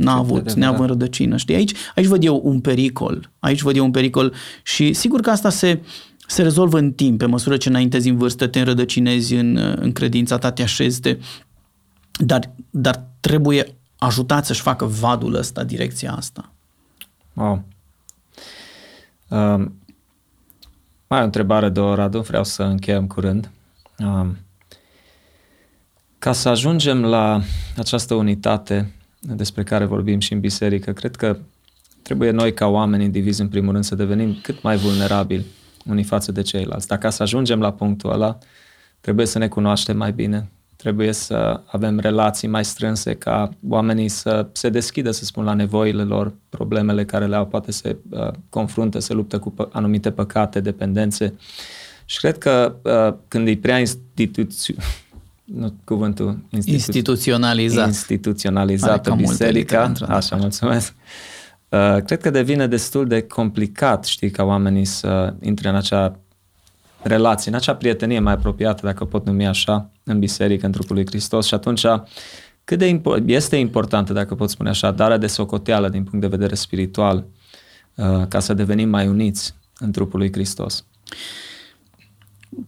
[0.00, 0.86] n-a avut, neavând da.
[0.86, 1.36] rădăcină.
[1.36, 1.54] Știi?
[1.54, 3.30] Aici, aici văd eu un pericol.
[3.38, 5.80] Aici văd eu un pericol și sigur că asta se,
[6.26, 10.38] se rezolvă în timp, pe măsură ce înaintezi în vârstă, te înrădăcinezi în, în credința
[10.38, 11.18] ta, te așezi, te...
[12.12, 16.52] Dar, dar trebuie ajutat să-și facă vadul ăsta, direcția asta.
[17.32, 17.62] Wow.
[19.28, 19.74] Um,
[21.08, 23.50] mai o întrebare, două, Radu, vreau să încheiem curând.
[23.98, 24.36] Um,
[26.18, 27.40] ca să ajungem la
[27.76, 31.38] această unitate despre care vorbim și în biserică, cred că
[32.02, 35.46] trebuie noi ca oameni indivizi, în primul rând, să devenim cât mai vulnerabili
[35.86, 36.86] unii față de ceilalți.
[36.86, 38.38] Dacă să ajungem la punctul ăla,
[39.00, 44.46] trebuie să ne cunoaștem mai bine, trebuie să avem relații mai strânse ca oamenii să
[44.52, 48.98] se deschidă, să spun, la nevoile lor, problemele care le au, poate se uh, confruntă,
[48.98, 51.34] se luptă cu pă- anumite păcate, dependențe.
[52.04, 54.74] Și cred că uh, când e prea instituțiu...
[55.54, 57.86] Nu, cuvântul institu- instituționalizat.
[57.86, 59.86] Instituționalizată biserica.
[59.86, 60.94] Litere, așa, mulțumesc.
[61.68, 66.18] Uh, cred că devine destul de complicat, știi, ca oamenii să intre în acea
[67.02, 71.06] relație, în acea prietenie mai apropiată, dacă pot numi așa, în biserică, în trupul lui
[71.06, 71.84] Hristos și atunci
[72.64, 76.36] cât de impo- este importantă, dacă pot spune așa, darea de socoteală din punct de
[76.36, 77.24] vedere spiritual,
[77.94, 80.84] uh, ca să devenim mai uniți în trupul lui Hristos.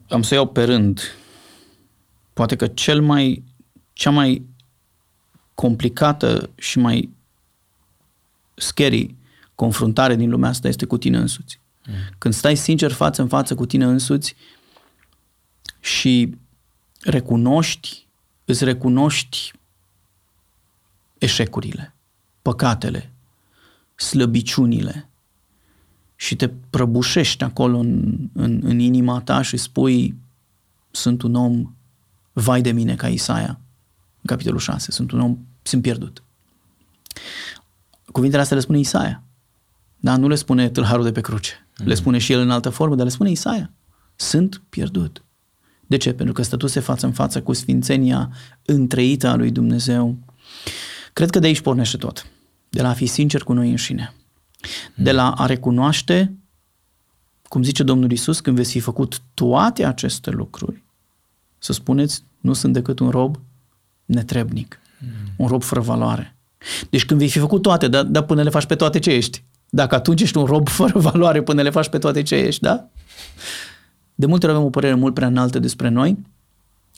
[0.09, 1.01] Am să iau pe rând.
[2.33, 3.45] Poate că cel mai,
[3.93, 4.47] cea mai
[5.55, 7.11] complicată și mai
[8.55, 9.14] scary
[9.55, 11.61] confruntare din lumea asta este cu tine însuți.
[11.87, 11.95] Mm.
[12.18, 14.35] Când stai sincer față în față cu tine însuți
[15.80, 16.37] și
[17.01, 18.07] recunoști,
[18.45, 19.53] îți recunoști
[21.18, 21.95] eșecurile,
[22.43, 23.12] păcatele,
[23.95, 25.09] slăbiciunile
[26.16, 30.14] și te prăbușești acolo în, în, în inima ta și spui
[30.91, 31.74] sunt un om
[32.33, 33.61] vai de mine ca Isaia
[34.22, 36.22] în capitolul 6, sunt un om, sunt pierdut.
[38.12, 39.22] Cuvintele astea le spune Isaia.
[39.97, 40.16] Da?
[40.16, 41.53] Nu le spune tâlharul de pe cruce.
[41.53, 41.85] Mm-hmm.
[41.85, 43.72] Le spune și el în altă formă, dar le spune Isaia.
[44.16, 45.24] Sunt pierdut.
[45.87, 46.12] De ce?
[46.12, 48.30] Pentru că stătuse față în față cu sfințenia
[48.64, 50.18] întreită a lui Dumnezeu.
[51.12, 52.26] Cred că de aici pornește tot.
[52.68, 54.14] De la a fi sincer cu noi înșine.
[54.95, 56.37] De la a recunoaște,
[57.43, 60.82] cum zice Domnul Isus, când veți fi făcut toate aceste lucruri,
[61.63, 63.41] să spuneți, nu sunt decât un rob
[64.05, 65.09] netrebnic, mm.
[65.37, 66.37] un rob fără valoare.
[66.91, 69.45] Deci când vei fi făcut toate, dar, dar până le faci pe toate ce ești.
[69.71, 72.89] Dacă atunci ești un rob fără valoare până le faci pe toate ce ești, da?
[74.15, 76.19] De multe ori avem o părere mult prea înaltă despre noi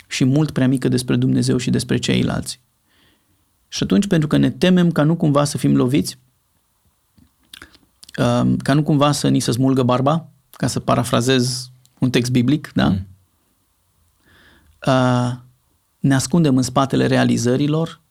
[0.07, 2.61] și mult prea mică despre Dumnezeu și despre ceilalți.
[3.69, 6.19] Și atunci, pentru că ne temem ca nu cumva să fim loviți,
[8.19, 12.71] um, ca nu cumva să ni se smulgă barba, ca să parafrazez un text biblic,
[12.75, 12.89] da?
[12.89, 13.07] Mm.
[14.87, 15.33] Uh,
[15.99, 18.03] ne ascundem în spatele realizărilor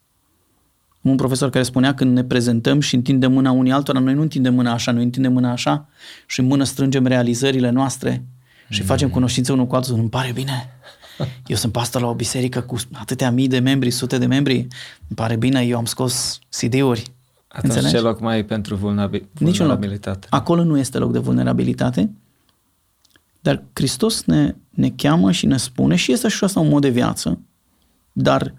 [1.03, 4.53] un profesor care spunea când ne prezentăm și întindem mâna unii altora, noi nu întindem
[4.53, 5.88] mâna așa, noi întindem mâna așa
[6.26, 8.26] și în mână strângem realizările noastre
[8.69, 8.86] și mm.
[8.86, 9.95] facem cunoștință unul cu altul.
[9.95, 10.69] Îmi pare bine.
[11.45, 14.57] Eu sunt pastor la o biserică cu atâtea mii de membri, sute de membri.
[14.57, 17.03] Îmi pare bine, eu am scos CD-uri.
[17.47, 17.95] Atunci Înțelegi?
[17.95, 19.43] ce loc mai e pentru vulnerabilitate?
[19.43, 19.80] Niciun loc.
[20.30, 22.09] Acolo nu este loc de vulnerabilitate,
[23.41, 26.89] dar Hristos ne, ne cheamă și ne spune și este și asta un mod de
[26.89, 27.39] viață,
[28.11, 28.53] dar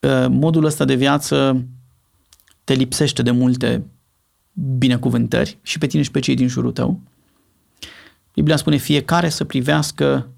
[0.00, 1.64] Uh, modul ăsta de viață
[2.64, 3.84] te lipsește de multe
[4.52, 7.00] binecuvântări și pe tine și pe cei din jurul tău.
[8.34, 10.28] Biblia spune fiecare să privească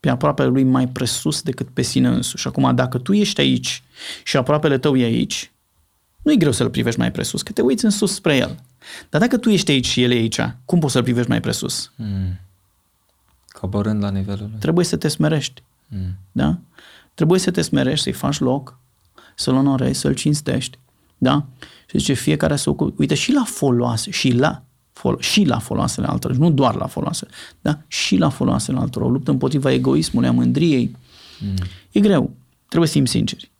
[0.00, 2.46] pe aproapele lui mai presus decât pe sine însuși.
[2.46, 3.82] Acum, dacă tu ești aici
[4.24, 5.52] și aproapele tău e aici,
[6.22, 8.56] nu e greu să-l privești mai presus, că te uiți în sus spre el.
[9.08, 11.92] Dar dacă tu ești aici și el e aici, cum poți să-l privești mai presus?
[11.96, 12.40] Mm.
[13.60, 14.58] Coborând la nivelul lui.
[14.58, 15.62] Trebuie să te smerești.
[15.88, 16.16] Mm.
[16.32, 16.58] Da?
[17.14, 18.78] Trebuie să te smerești, să-i faci loc,
[19.34, 20.78] să-l onorezi, să-l cinstești.
[21.18, 21.46] Da?
[21.86, 26.06] Și zice, fiecare să ocupe, uite, și la foloase, și la, fol- și la foloasele
[26.06, 27.26] altora, nu doar la foloase,
[27.60, 27.78] da?
[27.86, 30.96] și la foloasele altora, o luptă împotriva egoismului, a mândriei.
[31.40, 31.54] Mm.
[31.92, 32.30] E greu,
[32.68, 33.50] trebuie să fim sinceri.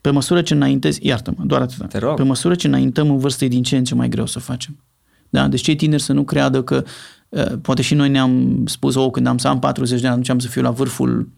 [0.00, 1.88] Pe măsură ce înaintezi, iartă-mă, doar atât.
[1.88, 2.16] Te rog.
[2.16, 4.76] Pe măsură ce înaintăm în vârstă, e din ce în ce mai greu să facem.
[5.28, 5.48] Da?
[5.48, 6.90] Deci cei tineri să nu creadă că, uh,
[7.62, 10.38] poate și noi ne-am spus, oh, când am să am 40 de ani, atunci am
[10.38, 11.28] să fiu la vârful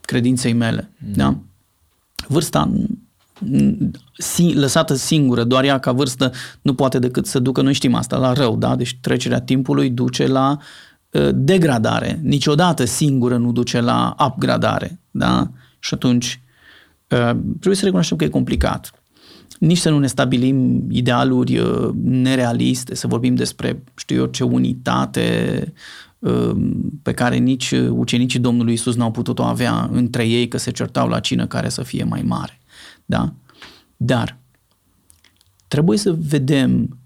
[0.00, 0.90] credinței mele.
[0.98, 1.12] Mm.
[1.12, 1.38] Da?
[2.26, 2.72] vârsta
[4.54, 8.32] lăsată singură, doar ea ca vârstă nu poate decât să ducă, noi știm asta, la
[8.32, 8.76] rău, da?
[8.76, 10.58] Deci trecerea timpului duce la
[11.10, 12.20] uh, degradare.
[12.22, 15.50] Niciodată singură nu duce la upgradare, da?
[15.78, 16.40] Și atunci
[17.08, 18.97] uh, trebuie să recunoaștem că e complicat.
[19.58, 25.72] Nici să nu ne stabilim idealuri uh, nerealiste, să vorbim despre, știu eu, ce unitate
[27.02, 31.20] pe care nici ucenicii Domnului Isus n-au putut-o avea între ei, că se certau la
[31.20, 32.58] cină care să fie mai mare.
[33.04, 33.32] Da?
[33.96, 34.38] Dar
[35.68, 36.98] trebuie să vedem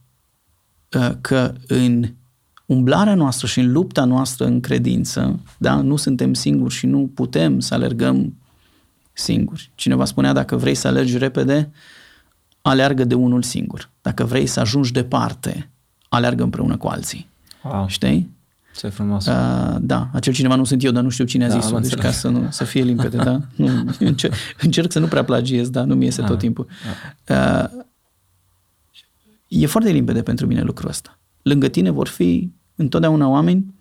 [0.97, 2.05] uh, că în
[2.67, 7.61] umblarea noastră și în lupta noastră în credință, da, nu suntem singuri și nu putem
[7.61, 8.35] să alergăm
[9.13, 9.71] singuri.
[9.75, 11.71] Cineva spunea, dacă vrei să alergi repede,
[12.63, 13.91] aleargă de unul singur.
[14.03, 15.71] Dacă vrei să ajungi departe,
[16.09, 17.29] aleargă împreună cu alții.
[17.63, 17.89] Wow.
[17.89, 18.31] Știi?
[18.77, 19.27] Ce frumos.
[19.27, 21.95] Uh, da, acel cineva nu sunt eu, dar nu știu cine a da, zis-o, deci
[21.95, 23.41] ca să, nu, să fie limpede, da?
[23.57, 26.67] Nu, încerc, încerc să nu prea plagiez, dar nu mi iese ah, tot timpul.
[27.29, 27.65] Uh,
[29.49, 31.19] e foarte limpede pentru mine lucrul ăsta.
[31.43, 33.75] Lângă tine vor fi întotdeauna oameni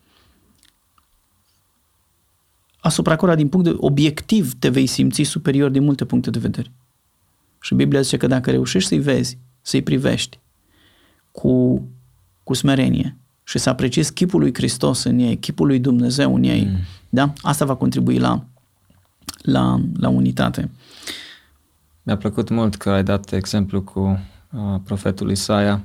[2.79, 6.71] asupra cărora din punct de obiectiv te vei simți superior din multe puncte de vedere.
[7.61, 10.39] Și Biblia zice că dacă reușești să-i vezi, să-i privești
[11.31, 11.83] cu,
[12.43, 16.63] cu smerenie și să apreciezi chipul lui Hristos în ei, chipul lui Dumnezeu în ei,
[16.63, 16.77] mm.
[17.09, 17.33] da?
[17.41, 18.45] asta va contribui la,
[19.41, 20.69] la, la unitate.
[22.03, 23.99] Mi-a plăcut mult că ai dat exemplu cu
[24.51, 25.83] uh, profetul Isaia,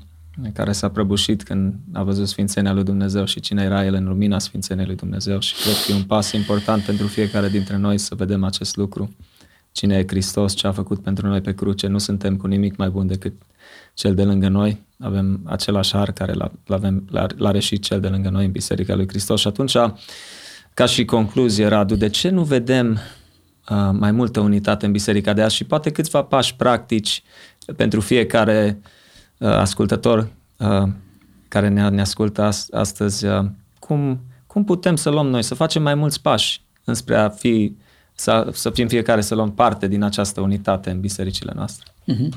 [0.53, 4.39] care s-a prăbușit când a văzut Sfințenia lui Dumnezeu și cine era el în lumina
[4.39, 8.15] Sfințeniei lui Dumnezeu și cred că e un pas important pentru fiecare dintre noi să
[8.15, 9.15] vedem acest lucru.
[9.77, 12.89] Cine e Hristos, ce a făcut pentru noi pe cruce, nu suntem cu nimic mai
[12.89, 13.33] bun decât
[13.95, 16.33] cel de lângă noi, avem același har care
[16.67, 17.05] l-avem,
[17.37, 19.41] l-are și cel de lângă noi în Biserica lui Hristos.
[19.41, 19.77] Și atunci,
[20.75, 22.99] ca și concluzie, Radu, de ce nu vedem
[23.71, 27.23] uh, mai multă unitate în Biserica de azi și poate câțiva pași practici
[27.77, 28.89] pentru fiecare uh,
[29.39, 30.89] Uh, ascultător uh,
[31.49, 33.45] care ne, ne ascultă astăzi, uh,
[33.79, 37.77] cum, cum putem să luăm noi, să facem mai mulți pași înspre a fi,
[38.19, 41.93] să, să fim fiecare să luăm parte din această unitate în bisericile noastre?
[42.13, 42.29] Mm-hmm.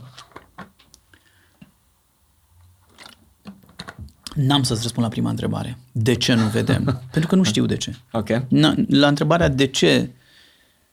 [4.35, 5.77] N-am să-ți răspund la prima întrebare.
[5.91, 6.83] De ce nu vedem?
[7.11, 7.95] Pentru că nu știu de ce.
[8.11, 8.45] Okay.
[8.87, 10.11] La întrebarea de ce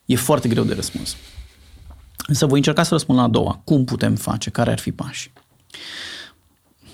[0.05, 1.17] e foarte greu de răspuns.
[2.27, 3.61] Însă voi încerca să răspund la a doua.
[3.65, 4.51] Cum putem face?
[4.51, 5.33] Care ar fi pași?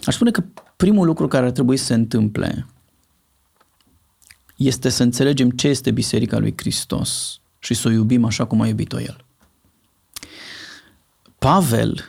[0.04, 0.44] Aș spune că
[0.76, 2.66] primul lucru care ar trebui să se întâmple
[4.56, 8.66] este să înțelegem ce este Biserica lui Hristos și să o iubim așa cum a
[8.66, 9.24] iubit-o El.
[11.38, 12.04] Pavel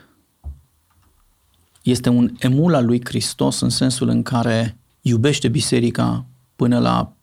[1.81, 6.25] este un emul al lui Hristos în sensul în care iubește biserica
[6.55, 7.13] până la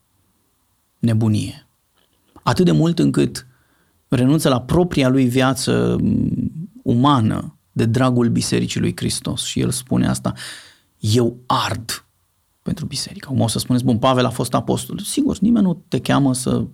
[0.99, 1.67] nebunie.
[2.43, 3.47] Atât de mult încât
[4.07, 5.97] renunță la propria lui viață
[6.83, 9.43] umană de dragul Bisericii lui Hristos.
[9.43, 10.33] Și el spune asta,
[10.99, 12.05] eu ard
[12.61, 13.27] pentru biserică.
[13.27, 14.99] Cum o să spuneți, bun, Pavel a fost apostol.
[14.99, 16.65] Sigur, nimeni nu te cheamă să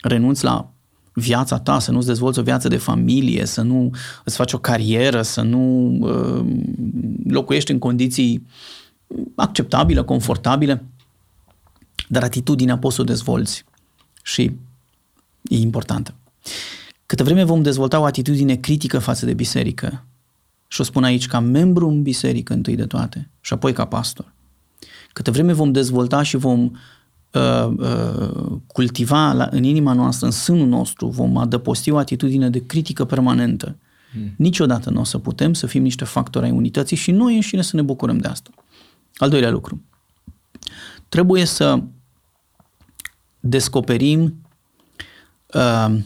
[0.00, 0.70] renunți la
[1.18, 3.90] viața ta, să nu-ți dezvolți o viață de familie, să nu
[4.24, 6.44] îți faci o carieră, să nu uh,
[7.28, 8.46] locuiești în condiții
[9.34, 10.84] acceptabile, confortabile,
[12.08, 13.64] dar atitudinea poți să o dezvolți
[14.22, 14.42] și
[15.42, 16.14] e importantă.
[17.06, 20.04] Câte vreme vom dezvolta o atitudine critică față de biserică,
[20.68, 24.32] și o spun aici ca membru în biserică întâi de toate și apoi ca pastor.
[25.12, 26.70] Câte vreme vom dezvolta și vom uh,
[27.38, 33.04] uh, cultiva la, în inima noastră, în sânul nostru, vom adăposti o atitudine de critică
[33.04, 33.76] permanentă,
[34.12, 34.32] hmm.
[34.36, 37.76] niciodată nu o să putem să fim niște factori ai unității și noi înșine să
[37.76, 38.50] ne bucurăm de asta.
[39.16, 39.82] Al doilea lucru.
[41.08, 41.82] Trebuie să
[43.40, 44.40] descoperim
[45.54, 45.96] uh,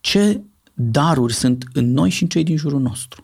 [0.00, 0.40] ce
[0.74, 3.23] daruri sunt în noi și în cei din jurul nostru.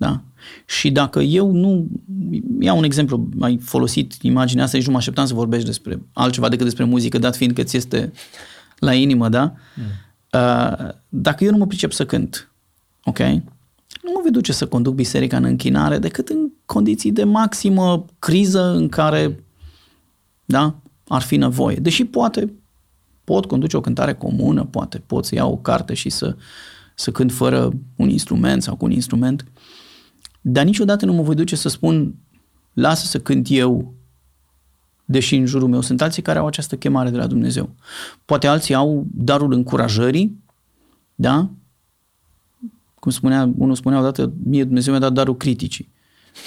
[0.00, 0.22] Da?
[0.66, 1.88] Și dacă eu nu,
[2.60, 6.48] iau un exemplu, ai folosit imaginea asta și nu mă așteptam să vorbești despre altceva
[6.48, 8.12] decât despre muzică, dat fiind că ți este
[8.78, 9.54] la inimă, da?
[9.74, 9.84] Mm.
[10.40, 12.50] Uh, dacă eu nu mă pricep să cânt,
[13.04, 13.18] ok?
[13.18, 18.74] Nu mă voi duce să conduc biserica în închinare decât în condiții de maximă criză
[18.74, 19.44] în care,
[20.44, 20.74] da,
[21.08, 21.76] ar fi nevoie.
[21.76, 22.52] Deși poate
[23.24, 26.36] pot conduce o cântare comună, poate pot să iau o carte și să,
[26.94, 29.44] să cânt fără un instrument sau cu un instrument.
[29.44, 29.60] Uh,
[30.40, 32.14] dar niciodată nu mă voi duce să spun
[32.72, 33.94] lasă să cânt eu,
[35.04, 37.70] deși în jurul meu sunt alții care au această chemare de la Dumnezeu.
[38.24, 40.38] Poate alții au darul încurajării,
[41.14, 41.48] da?
[42.94, 45.88] Cum spunea, unul spunea odată, mie Dumnezeu mi-a dat darul criticii.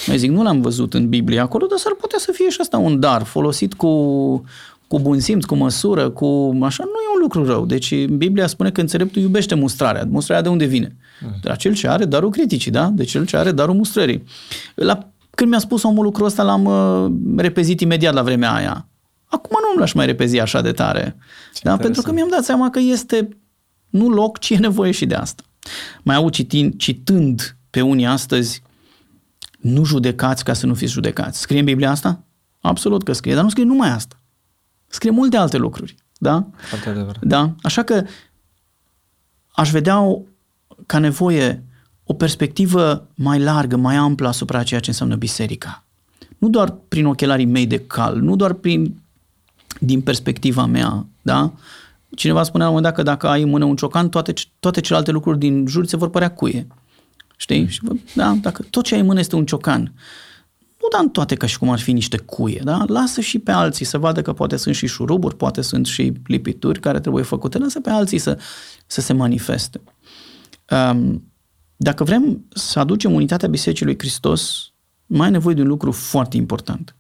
[0.08, 2.78] Mai zic, nu l-am văzut în Biblie acolo, dar s-ar putea să fie și asta
[2.78, 4.44] un dar, folosit cu,
[4.88, 7.66] cu bun simț, cu măsură, cu așa, nu e un lucru rău.
[7.66, 10.06] Deci Biblia spune că înțeleptul iubește mustrarea.
[10.10, 10.96] Mustrarea de unde vine?
[11.42, 12.88] De la cel ce are darul criticii, da?
[12.88, 14.24] De cel ce are darul mustrării.
[14.76, 18.88] La, când mi-a spus omul lucrul ăsta, l-am uh, repezit imediat la vremea aia.
[19.26, 21.16] Acum nu l-aș mai repezi așa de tare.
[21.62, 21.78] da?
[21.78, 23.38] Pentru că mi-am dat seama că este
[23.90, 25.44] nu loc, ci e nevoie și de asta.
[26.04, 28.62] Mai au citind, citând pe unii astăzi,
[29.60, 31.40] nu judecați ca să nu fiți judecați.
[31.40, 32.24] Scrie în Biblia asta?
[32.62, 34.22] Absolut că scrie, dar nu scrie numai asta.
[34.88, 35.96] Scrie multe alte lucruri.
[36.18, 36.48] Da?
[37.22, 37.56] Da?
[37.62, 38.04] Așa că
[39.52, 40.22] aș vedea o,
[40.86, 41.64] ca nevoie
[42.04, 45.84] o perspectivă mai largă, mai amplă asupra ceea ce înseamnă biserica.
[46.38, 49.02] Nu doar prin ochelarii mei de cal, nu doar prin
[49.80, 51.54] din perspectiva mea, da?
[52.16, 54.82] Cineva spunea la un moment dat că dacă ai în mână un ciocan, toate, toate
[54.82, 56.68] celelalte lucruri din jur ți vor părea cuie.
[57.38, 57.68] Știi?
[57.68, 57.82] Și,
[58.16, 59.82] da, dacă tot ce ai în mână este un ciocan,
[60.82, 62.84] nu da în toate ca și cum ar fi niște cuie, da?
[62.88, 66.80] Lasă și pe alții să vadă că poate sunt și șuruburi, poate sunt și lipituri
[66.80, 68.38] care trebuie făcute, lasă pe alții să,
[68.88, 69.82] să se manifeste.
[70.70, 71.32] Um,
[71.76, 74.72] dacă vrem să aducem unitatea Bisericii lui Hristos,
[75.06, 76.96] mai e nevoie de un lucru foarte important.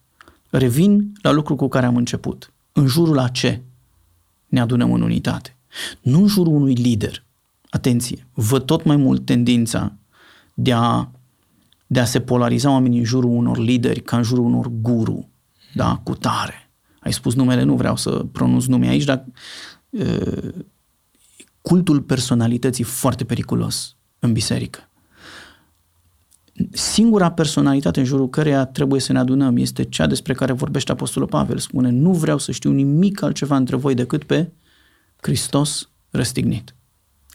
[0.49, 2.53] Revin la lucru cu care am început.
[2.71, 3.61] În jurul la ce
[4.47, 5.55] ne adunăm în unitate?
[6.01, 7.23] Nu în jurul unui lider.
[7.69, 9.93] Atenție, văd tot mai mult tendința
[10.53, 11.11] de a,
[11.87, 15.29] de a se polariza oamenii în jurul unor lideri ca în jurul unor guru,
[15.73, 16.69] da, cu tare.
[16.99, 19.25] Ai spus numele, nu vreau să pronunț nume aici, dar
[19.89, 20.53] uh,
[21.63, 24.89] cultul personalității foarte periculos în biserică.
[26.71, 31.27] Singura personalitate în jurul căreia trebuie să ne adunăm este cea despre care vorbește Apostolul
[31.27, 31.57] Pavel.
[31.57, 34.51] Spune, nu vreau să știu nimic altceva între voi decât pe
[35.21, 36.75] Hristos răstignit.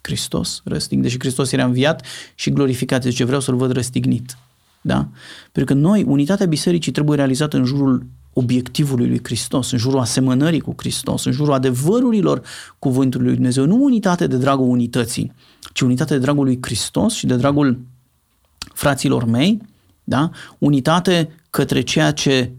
[0.03, 1.05] Hristos răstignit.
[1.05, 2.05] Deși Hristos era înviat
[2.35, 3.03] și glorificat.
[3.03, 4.39] Zice, vreau să-L văd răstignit.
[4.81, 5.09] Da?
[5.53, 8.07] Pentru că noi, unitatea bisericii trebuie realizată în jurul
[8.39, 12.43] obiectivului lui Hristos, în jurul asemănării cu Hristos, în jurul adevărurilor
[12.79, 13.65] cuvântului lui Dumnezeu.
[13.65, 15.33] Nu unitate de dragul unității,
[15.73, 17.81] ci unitate de dragul lui Hristos și de dragul
[18.75, 19.61] fraților mei,
[20.05, 20.31] da?
[20.59, 22.53] unitate către ceea ce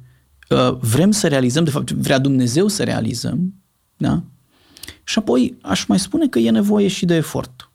[0.50, 3.54] uh, vrem să realizăm, de fapt vrea Dumnezeu să realizăm,
[3.98, 4.24] da?
[5.04, 7.72] și apoi aș mai spune că e nevoie și de efort.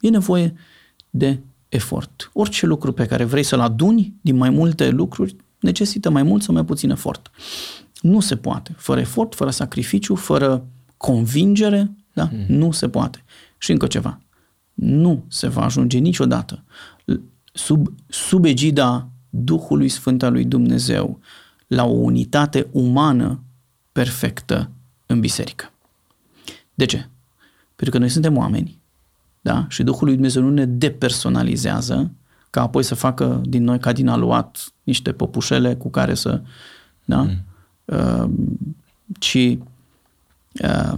[0.00, 0.54] E nevoie
[1.10, 2.30] de efort.
[2.32, 6.54] Orice lucru pe care vrei să-l aduni din mai multe lucruri necesită mai mult sau
[6.54, 7.30] mai puțin efort.
[8.00, 8.74] Nu se poate.
[8.76, 12.28] Fără efort, fără sacrificiu, fără convingere, da?
[12.32, 12.56] Mm.
[12.56, 13.24] nu se poate.
[13.58, 14.20] Și încă ceva.
[14.74, 16.64] Nu se va ajunge niciodată
[17.54, 21.20] sub, sub egida Duhului Sfânt al lui Dumnezeu
[21.66, 23.42] la o unitate umană
[23.92, 24.70] perfectă
[25.06, 25.72] în biserică.
[26.74, 27.08] De ce?
[27.76, 28.78] Pentru că noi suntem oameni,
[29.40, 29.66] da?
[29.68, 32.10] Și Duhul lui Dumnezeu nu ne depersonalizează
[32.54, 36.42] ca apoi să facă din noi ca din aluat niște păpușele cu care să,
[37.04, 37.22] da?
[37.22, 37.44] Mm.
[37.84, 38.30] Uh,
[39.18, 39.58] ci
[40.62, 40.92] uh,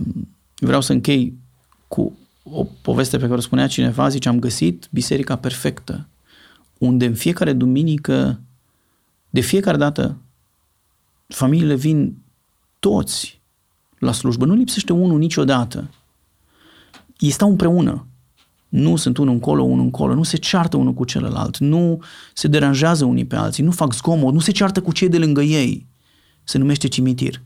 [0.59, 1.34] vreau să închei
[1.88, 6.07] cu o poveste pe care o spunea cineva, zice, am găsit biserica perfectă,
[6.78, 8.40] unde în fiecare duminică,
[9.30, 10.16] de fiecare dată,
[11.26, 12.16] familiile vin
[12.78, 13.40] toți
[13.98, 15.90] la slujbă, nu lipsește unul niciodată.
[17.18, 18.07] Ei stau împreună,
[18.68, 22.02] nu sunt unul încolo, unul încolo, nu se ceartă unul cu celălalt, nu
[22.34, 25.42] se deranjează unii pe alții, nu fac zgomot, nu se ceartă cu cei de lângă
[25.42, 25.86] ei.
[26.44, 27.42] Se numește cimitir.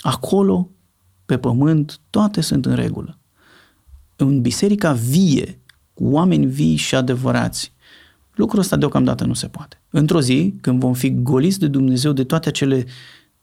[0.00, 0.70] Acolo,
[1.26, 3.18] pe pământ, toate sunt în regulă.
[4.16, 5.60] În biserica vie,
[5.94, 7.72] cu oameni vii și adevărați,
[8.34, 9.82] lucrul ăsta deocamdată nu se poate.
[9.90, 12.84] Într-o zi, când vom fi goliți de Dumnezeu de toate acele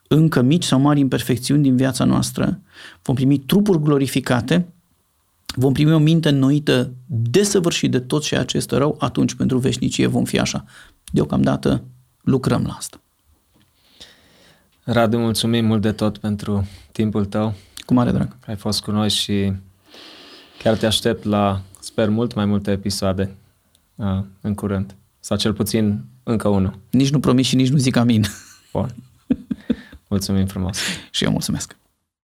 [0.08, 2.62] încă mici sau mari imperfecțiuni din viața noastră,
[3.02, 4.74] vom primi trupuri glorificate,
[5.56, 10.08] vom primi o minte înnoită desăvârșit de tot ceea ce este rău, atunci pentru veșnicie
[10.08, 10.66] vom fi așa.
[11.12, 11.84] Deocamdată
[12.22, 13.00] lucrăm la asta.
[14.84, 17.54] Radu, mulțumim mult de tot pentru timpul tău.
[17.86, 18.38] Cu mare drag.
[18.48, 19.54] Ai fost cu noi și
[20.58, 23.36] chiar te aștept la, sper, mult mai multe episoade
[23.96, 24.96] uh, în curând.
[25.20, 26.80] Sau cel puțin încă unul.
[26.90, 28.26] Nici nu promit și nici nu zic amin.
[28.72, 28.96] Bun.
[30.10, 30.78] Mulțumim frumos.
[31.12, 31.78] și eu mulțumesc.